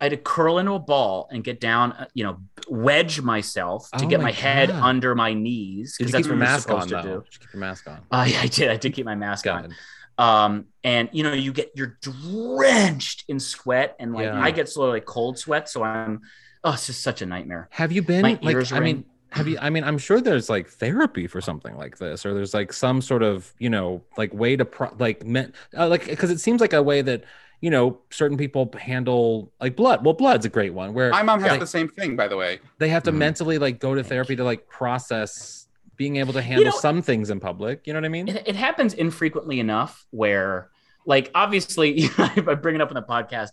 [0.00, 2.38] I had to curl into a ball and get down, uh, you know,
[2.70, 6.38] wedge myself to Oh get my my, head under my knees because that's what you're
[6.38, 7.02] mask on to though?
[7.02, 7.08] do.
[7.08, 8.00] You keep your mask on?
[8.10, 8.70] Uh, yeah, I did.
[8.70, 9.74] I did keep my mask on.
[10.20, 10.44] God.
[10.46, 14.40] Um, and you know, you get you're drenched in sweat, and like Yeah.
[14.40, 16.20] I get sort of like cold sweat, so I'm.
[16.62, 17.68] Oh, it's just such a nightmare.
[17.72, 18.54] Have you been My like?
[18.54, 19.56] ears I mean, have you?
[19.60, 23.00] I mean, I'm sure there's like therapy for something like this, or there's like some
[23.00, 26.60] sort of you know like way to pro- like men- uh, like because it seems
[26.60, 27.24] like a way that
[27.62, 30.04] you know certain people handle like blood.
[30.04, 32.36] Well, blood's a great one where My mom has they, the same thing, by the
[32.36, 32.60] way.
[32.78, 33.16] they have to Mhm.
[33.16, 35.59] mentally like go to therapy to like process
[36.00, 37.86] being able to handle know- some things in public.
[37.86, 38.26] You know what I mean?
[38.28, 40.70] It, it happens infrequently enough where,
[41.04, 41.90] like, obviously,
[42.40, 43.50] if I bring it up in the podcast,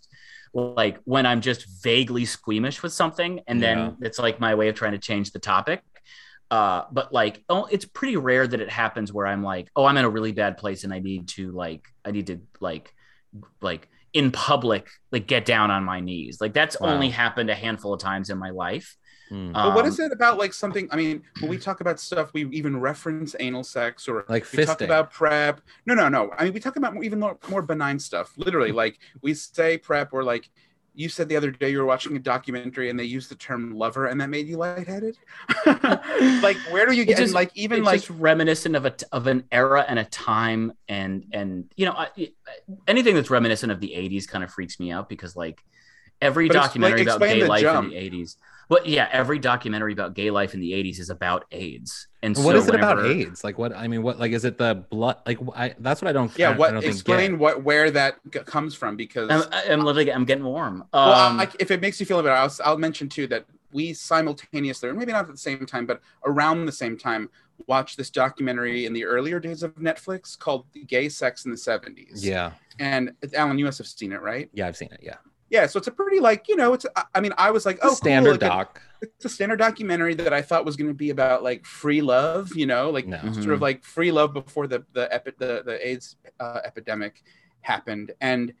[0.54, 4.06] like when I'm just vaguely squeamish with something, and then Yeah.
[4.06, 5.82] it's like my way of trying to change the topic.
[6.50, 9.98] Uh, but like, oh, it's pretty rare that it happens where I'm like, oh, I'm
[9.98, 12.94] in a really bad place, and I need to like, I need to like,
[13.60, 16.38] like in public, like get down on my knees.
[16.40, 16.88] Like that's Wow.
[16.94, 18.96] only happened a handful of times in my life.
[19.28, 19.52] Hmm.
[19.52, 20.88] But what Um, is it about like something?
[20.90, 24.64] I mean, when we talk about stuff, we even reference anal sex or Like we
[24.64, 25.60] talk about prep.
[25.86, 26.32] No, no, no.
[26.38, 28.32] I mean, we talk about more, even more, more benign stuff.
[28.36, 30.48] Literally, like we say prep, or like
[30.94, 33.72] you said the other day, you were watching a documentary and they used the term
[33.74, 35.16] lover, and that made you lightheaded.
[36.42, 37.18] like, where do you get?
[37.18, 40.04] and, just- like, even it's like, just reminiscent of a of an era and a
[40.04, 42.08] time and and you know I,
[42.86, 45.62] anything that's reminiscent of the 80s kind of freaks me out because like
[46.20, 47.92] every But explain- documentary about gay life jump.
[47.92, 48.36] in the 80s
[48.68, 52.42] but yeah every documentary about gay life in the 80s is about AIDS and what
[52.42, 53.44] so is it about AIDS?
[53.44, 53.72] Like what?
[53.76, 54.18] I mean, what?
[54.18, 55.18] Like, is it the blood?
[55.24, 56.36] Like, I that's what I don't.
[56.36, 56.70] yeah, I, what?
[56.70, 57.38] I don't Explain get.
[57.38, 59.30] what where that g- comes from because.
[59.30, 62.34] I'm, I'm literally I'm getting warm well, um, I, if it makes you feel better,
[62.34, 66.00] I'll, I'll mention too that we simultaneously, or maybe not at the same time, but
[66.24, 67.30] around the same time,
[67.68, 72.24] watched this documentary in the earlier days of Netflix called "Gay Sex in the '70s."
[72.24, 72.50] Yeah,
[72.80, 74.48] And Alan, you must have seen it, right?
[74.52, 75.00] yeah, I've seen it.
[75.02, 75.16] Yeah,
[75.50, 75.66] Yeah.
[75.66, 76.86] So it's a pretty like you know, it's.
[76.96, 78.82] I- I mean, I was like, It's a oh, standard cool, like a- doc.
[79.02, 82.54] it's a standard documentary that I thought was going to be about like free love,
[82.54, 83.20] you know, like No.
[83.32, 87.22] sort of like free love before the the epi- the, the AIDS uh, epidemic
[87.62, 88.12] happened.
[88.20, 88.52] And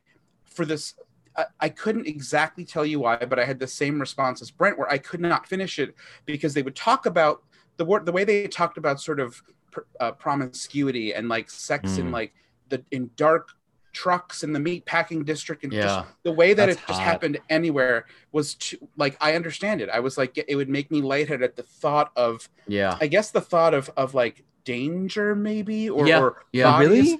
[0.44, 0.94] for this,
[1.36, 4.78] I, I couldn't exactly tell you why, but I had the same response as Brent,
[4.78, 5.94] where I could not finish it
[6.26, 7.42] because they would talk about
[7.76, 11.98] the word the way they talked about sort of pr- uh, promiscuity and like sex
[11.98, 12.12] in Mm.
[12.12, 12.34] like
[12.70, 13.50] the in dark
[13.92, 15.82] trucks in the meat packing district and Yeah.
[15.82, 17.06] just the way that That's it just hot.
[17.10, 19.88] happened anywhere was too, like I understand it.
[19.88, 23.30] I was like it would make me lightheaded at the thought of yeah I guess
[23.30, 26.64] the thought of of like danger maybe or, Yeah, or yeah.
[26.64, 26.88] bodies.
[27.12, 27.18] Really?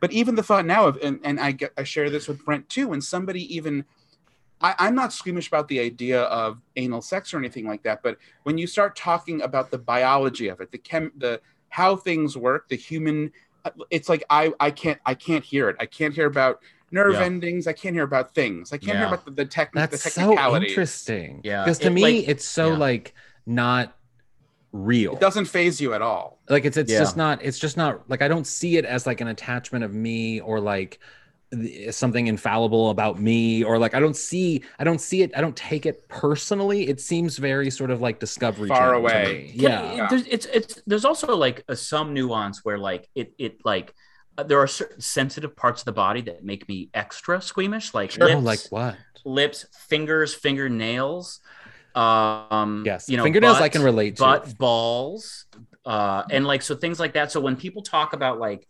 [0.00, 2.68] but even the thought now of and, and I get I share this with Brent
[2.68, 2.88] too.
[2.88, 3.84] When somebody even
[4.62, 8.18] I, I'm not squeamish about the idea of anal sex or anything like that, but
[8.42, 11.40] when you start talking about the biology of it, the chem the
[11.70, 13.32] how things work, the human
[13.90, 15.76] it's like I I can't I can't hear it.
[15.80, 17.22] I can't hear about nerve Yeah.
[17.24, 17.66] endings.
[17.66, 18.72] I can't hear about things.
[18.72, 21.40] I can't hear about the, the tech the That's so interesting.
[21.44, 22.78] Yeah, Because to it, me, like- it's so yeah.
[22.78, 23.14] like
[23.46, 23.96] not
[24.72, 25.14] real.
[25.14, 26.38] It doesn't faze you at all.
[26.48, 26.98] like it's it's Yeah.
[27.00, 29.92] just not it's just not like I don't see it as like an attachment of
[29.94, 31.00] me or like th-
[31.90, 35.56] something infallible about me or like I don't see I don't see it I don't
[35.56, 36.88] take it personally.
[36.88, 39.50] It seems very sort of like discovery Far away.
[39.54, 39.60] me.
[39.60, 40.06] Can- Yeah.
[40.08, 43.92] there's, it's it's there's also like a, some nuance where like it it like
[44.38, 48.12] uh, there are certain sensitive parts of the body that make me extra squeamish, like
[48.12, 48.26] Sure.
[48.26, 48.96] lips, Oh, like what?
[49.24, 51.40] lips, fingers, fingernails.
[51.96, 53.08] Um, Yes.
[53.08, 54.22] you know, Fingernails I can relate to.
[54.22, 55.46] butt, balls,
[55.84, 57.32] uh, and like so things like that.
[57.32, 58.68] So when people talk about like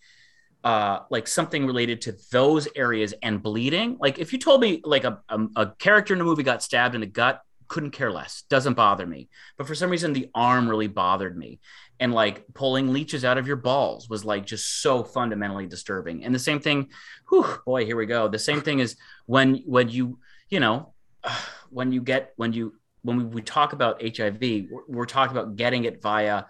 [0.65, 3.97] uh like something related to those areas and bleeding.
[4.01, 6.95] Like if you told me like a, a, a character in a movie got stabbed
[6.95, 8.43] in the gut couldn't care less.
[8.51, 9.29] Doesn't bother me.
[9.57, 11.61] But for some reason the arm really bothered me.
[12.01, 16.25] And like pulling leeches out of your balls was like just so fundamentally disturbing.
[16.25, 16.89] And the same thing
[17.29, 18.29] whew, boy here we go.
[18.29, 18.97] The same thing is
[19.27, 20.93] when when you you know
[21.71, 25.57] when you get when you when we, we talk about hiv we're, we're talking about
[25.57, 26.45] getting it via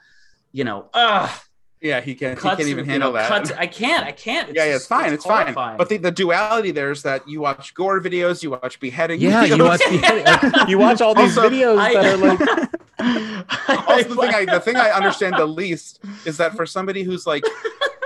[0.53, 1.33] you know uh
[1.81, 2.39] Yeah, he can't.
[2.39, 3.29] cuts, he can't even you handle know, that.
[3.29, 5.13] cuts- i can't i can't yeah, yeah, it's just- fine.
[5.15, 5.77] It's, fine.
[5.79, 9.21] But the, the duality there is that you watch gore videos, you watch beheading.
[9.21, 12.41] Yeah, you watch the, you watch all these Also, videos I- that are like
[13.89, 17.27] also the thing I the thing I understand the least is that for somebody who's
[17.27, 17.45] like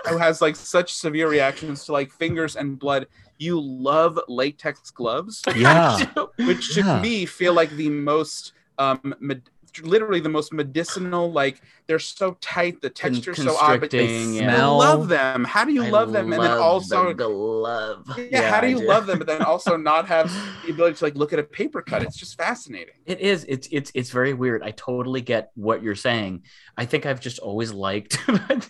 [0.09, 3.07] who has like such severe reactions to like fingers and blood,
[3.39, 5.99] you love latex gloves, yeah.
[6.37, 7.01] which to Yeah.
[7.01, 9.51] me feel like the most um med-
[9.83, 14.41] literally the most medicinal like they're so tight the texture's so odd but constricting, you
[14.41, 14.55] yeah.
[14.55, 14.79] smell.
[14.79, 18.07] love them how do you I love them and then also the glove.
[18.31, 20.33] yeah, how do I you love them but then also not have
[20.65, 23.45] the ability to like look at a paper cut it's just fascinating It is.
[23.49, 24.63] It's it's it's very weird.
[24.63, 26.45] I totally get what you're saying.
[26.77, 28.17] I think I've just always liked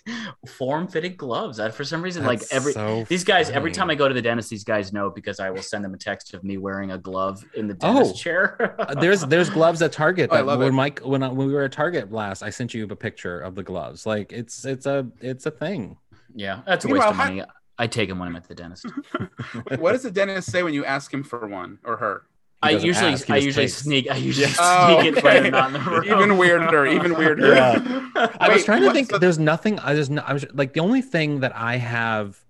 [0.47, 1.59] form-fitted gloves.
[1.59, 4.21] I, for some reason, like every so these guys, every time I go to the
[4.21, 6.97] dentist, these guys know because I will send them a text of me wearing a
[6.97, 7.93] glove in the Oh.
[7.95, 8.75] dentist chair.
[8.79, 10.29] Uh, there's there's gloves at Target.
[10.31, 10.71] Oh, I That love when it.
[10.71, 13.55] Mike when I, when we were at Target last, I sent you a picture of
[13.55, 14.05] the gloves.
[14.05, 15.97] Like it's it's a it's a thing.
[16.35, 17.43] yeah, that's a waste of money.
[17.77, 18.85] I take them when I'm at the dentist.
[19.79, 22.71] what does the dentist say when you ask him for one or her He I
[22.71, 23.75] usually ask, I usually takes.
[23.77, 25.41] sneak I usually Oh, sneak it when okay.
[25.43, 26.03] they're not in the room.
[26.05, 28.09] even weirder even weirder Yeah.
[28.39, 29.09] I was trying to think.
[29.09, 29.77] the- There's nothing.
[29.79, 30.11] I just.
[30.11, 32.43] I was like the only thing that I have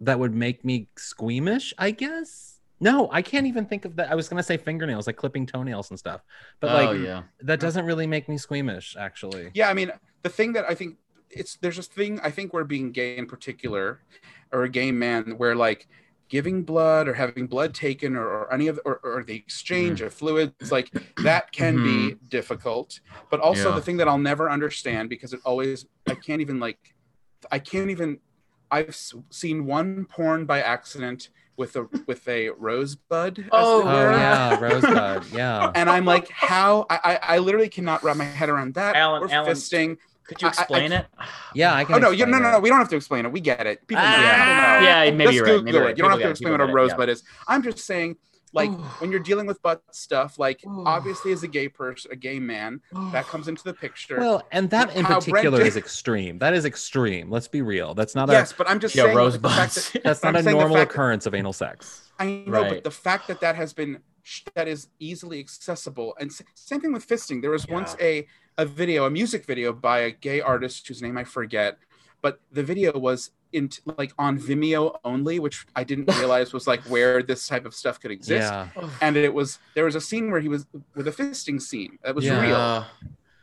[0.00, 1.72] that would make me squeamish.
[1.78, 2.50] I guess.
[2.80, 4.10] No, I can't even think of that.
[4.10, 6.22] I was gonna say fingernails, like clipping toenails and stuff,
[6.60, 7.22] but oh like yeah.
[7.40, 8.96] that doesn't really make me squeamish.
[8.98, 9.50] Actually.
[9.54, 9.90] Yeah, I mean,
[10.22, 10.96] the thing that I think
[11.30, 14.00] it's there's this thing I think where being gay in particular,
[14.52, 15.86] or a gay man, where like
[16.28, 20.06] giving blood or having blood taken or, or any of or, or the exchange Mm-hmm.
[20.06, 20.90] of fluids like
[21.22, 23.00] that can be difficult.
[23.30, 23.74] But also Yeah.
[23.76, 26.78] the thing that I'll never understand because it always I can't even like
[27.52, 28.18] I can't even
[28.70, 28.96] I've
[29.30, 33.38] seen one porn by accident with a with a rosebud.
[33.38, 35.26] as Oh, Oh yeah, rosebud.
[35.32, 35.70] Yeah.
[35.74, 36.86] And I'm like, how?
[36.90, 38.96] I, I I literally cannot wrap my head around that.
[38.96, 39.98] Alan- or Alan, fisting.
[40.26, 41.06] Could you I- I- explain it?
[41.54, 41.94] Yeah, I can.
[41.94, 42.58] Oh no, you, no, no, no.
[42.58, 43.30] We don't have to explain it.
[43.32, 43.86] We get it.
[43.86, 44.10] People know.
[44.10, 44.88] Ah, People know.
[44.88, 45.50] yeah, maybe Just you're right.
[45.52, 45.80] Google Maybe it.
[45.82, 45.96] right.
[45.96, 46.30] You don't have to get it.
[46.32, 47.22] explain People what a get it, rosebud is.
[47.46, 48.16] I'm just saying,
[48.52, 48.74] like, Ooh.
[48.98, 50.82] when you're dealing with butt stuff, like, Ooh.
[50.84, 52.80] obviously, as a gay person, a gay man,
[53.12, 54.18] that comes into the picture.
[54.18, 56.38] Well, and that in How Brent particular did- is extreme.
[56.40, 57.30] That is extreme.
[57.30, 57.94] Let's be real.
[57.94, 59.16] That's not yes, but I'm just Yeah, saying.
[59.16, 59.90] like, the fact rosebuds.
[59.92, 62.10] that- a that's I'm not a normal fact that- occurrence of anal sex.
[62.18, 62.68] I know, Right.
[62.70, 63.98] but the fact that that has been sh-
[64.54, 67.40] that is easily accessible, and s- same thing with fisting.
[67.42, 71.16] There was once a a video, a music video by a gay artist whose name
[71.18, 71.78] I forget,
[72.22, 73.68] but the video was in
[73.98, 78.00] like on Vimeo only, which I didn't realize was like where this type of stuff
[78.00, 78.50] could exist.
[78.52, 78.68] Yeah.
[79.00, 82.14] And it was there was a scene where he was with a fisting scene that
[82.14, 82.40] was Yeah.
[82.40, 82.86] real,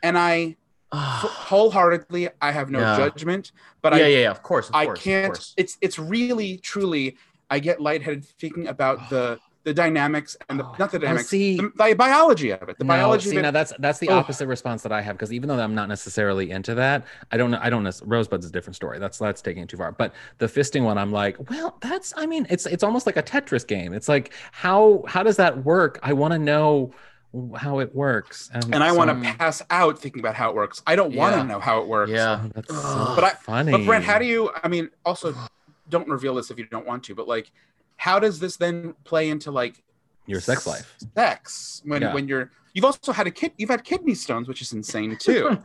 [0.03, 0.55] and I
[0.93, 2.97] wholeheartedly I have no Yeah.
[2.97, 3.51] judgment,
[3.81, 4.31] but yeah, I yeah, yeah.
[4.31, 5.33] Of course, of I course, can't.
[5.33, 5.53] course.
[5.57, 7.17] It's it's really truly.
[7.49, 11.71] I get lightheaded thinking about the the dynamics and the not the dynamics, see- the,
[11.77, 12.77] the biology of it.
[12.79, 13.51] The No, biology see, of now it.
[13.51, 14.15] that's that's the Oh.
[14.17, 17.51] opposite response that I have because even though I'm not necessarily into that, I don't
[17.51, 17.59] know.
[17.61, 17.91] I don't know.
[18.03, 18.97] Rosebud's a different story.
[18.99, 19.91] That's that's taking it too far.
[19.91, 22.13] But the fisting one, I'm like, well, that's.
[22.17, 23.93] I mean, it's it's almost like a Tetris game.
[23.93, 25.99] It's like how how does that work?
[26.01, 26.91] I want to know
[27.55, 28.49] how it works.
[28.53, 30.81] and I want to pass out thinking about how it works.
[30.85, 31.43] I don't want Yeah.
[31.43, 32.11] to know how it works.
[32.11, 32.45] Yeah.
[32.53, 33.71] That's so But I- funny.
[33.71, 34.51] But Brent, how do you?
[34.63, 35.33] I mean, also,
[35.87, 37.15] don't reveal this if you don't want to.
[37.15, 37.51] But like,
[38.01, 39.75] how does this then play into like
[40.25, 40.95] your sex life?
[41.15, 42.13] sex when Yeah.
[42.15, 43.51] when you're You've also had a kid.
[43.57, 45.57] You've had kidney stones, which is insane too.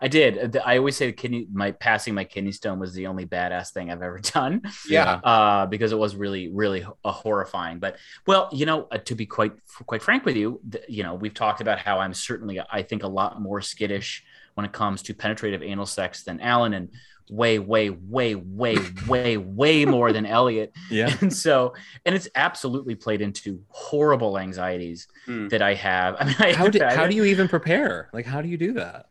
[0.00, 0.56] I did.
[0.64, 3.90] I always say the kidney, my passing my kidney stone was the only badass thing
[3.90, 4.62] I've ever done.
[4.88, 5.20] yeah.
[5.32, 7.80] uh, because it was really, really uh, horrifying.
[7.80, 9.52] But well, you know, uh, to be quite
[9.86, 13.02] quite frank with you, th- you know, we've talked about how I'm certainly, I think,
[13.02, 14.24] a lot more skittish
[14.54, 16.88] when it comes to penetrative anal sex than Alan, and
[17.30, 18.76] way, way, way, way,
[19.08, 20.72] way, way more than Elliot.
[20.90, 21.14] Yeah.
[21.20, 25.48] And so, and it's absolutely played into horrible anxieties Hmm.
[25.48, 26.16] that I have.
[26.20, 28.10] I mean, I, How do I- how do you even prepare?
[28.12, 29.06] Like how do you do that?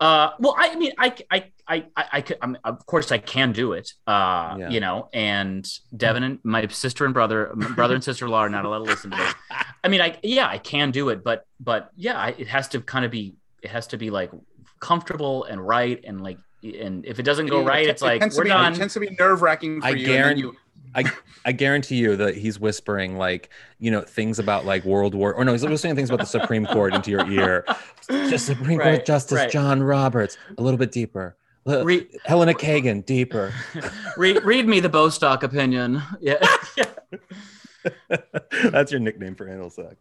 [0.00, 3.18] uh, well, I mean, I, I, I, I, I could, I mean, of course, I
[3.18, 3.92] can do it.
[4.04, 4.68] Uh, Yeah.
[4.70, 5.64] you know, and
[5.96, 8.84] Devin and my sister and brother, brother and sister in law are not allowed to
[8.84, 9.34] listen to this.
[9.84, 12.80] I mean, I, yeah, I can do it, but, but yeah, I, it has to
[12.80, 14.32] kind of be, it has to be like
[14.80, 18.20] comfortable and right, and like, and if it doesn't go It- right, it it's like
[18.20, 18.72] tends we're be, done.
[18.72, 19.96] It tends to be nerve wracking for I you.
[19.96, 20.56] and guarantee- you-
[20.94, 21.04] I
[21.46, 23.48] I guarantee you that he's whispering like
[23.78, 26.66] you know things about like World War or no he's whispering things about the Supreme
[26.66, 27.64] Court into your ear.
[28.10, 29.50] Just Supreme Right, Court Justice right.
[29.50, 31.34] John Roberts a little bit deeper.
[31.64, 33.54] Li- Re- Elena Kagan deeper.
[34.18, 36.02] read, read me the Bostock opinion.
[36.20, 36.44] Yeah.
[38.70, 39.96] That's your nickname for anal sex.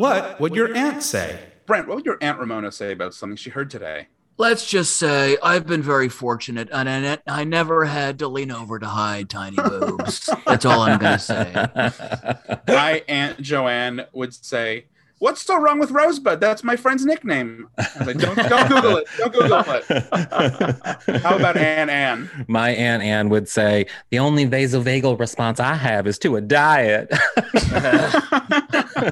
[0.00, 1.38] What would your aunt say?
[1.66, 4.08] Brent, what would your aunt Ramona say about something she heard today?
[4.38, 8.78] Let's just say I've been very fortunate, and I, I never had to lean over
[8.78, 10.30] to hide tiny boobs.
[10.46, 11.52] That's all I'm gonna say.
[12.66, 14.86] My aunt Joanne would say,
[15.18, 16.40] "What's so wrong with Rosebud?
[16.40, 19.06] That's my friend's nickname." I was like, "Don't, don't Google it.
[19.18, 22.46] Don't Google it." How about Aunt Anne?
[22.48, 27.12] My aunt Anne would say, "The only vasovagal response I have is to a diet."
[29.02, 29.10] All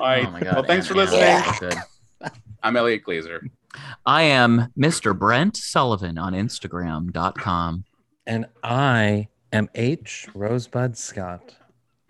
[0.00, 0.26] right.
[0.26, 0.54] Oh my god!
[0.54, 1.22] well, thanks for listening.
[1.22, 2.32] Anne.
[2.62, 3.40] I'm Elliot Glazer.
[4.04, 5.16] I am Mr.
[5.16, 7.84] Brent Sullivan on Instagram.com.
[8.26, 11.54] and I am H Rosebud Scott.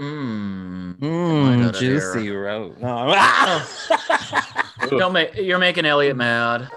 [0.01, 0.93] Mm.
[0.93, 2.45] Right Mmm, outta juicy here.
[2.45, 2.77] rose.
[4.91, 6.71] Don't make, you're making Elliot mad.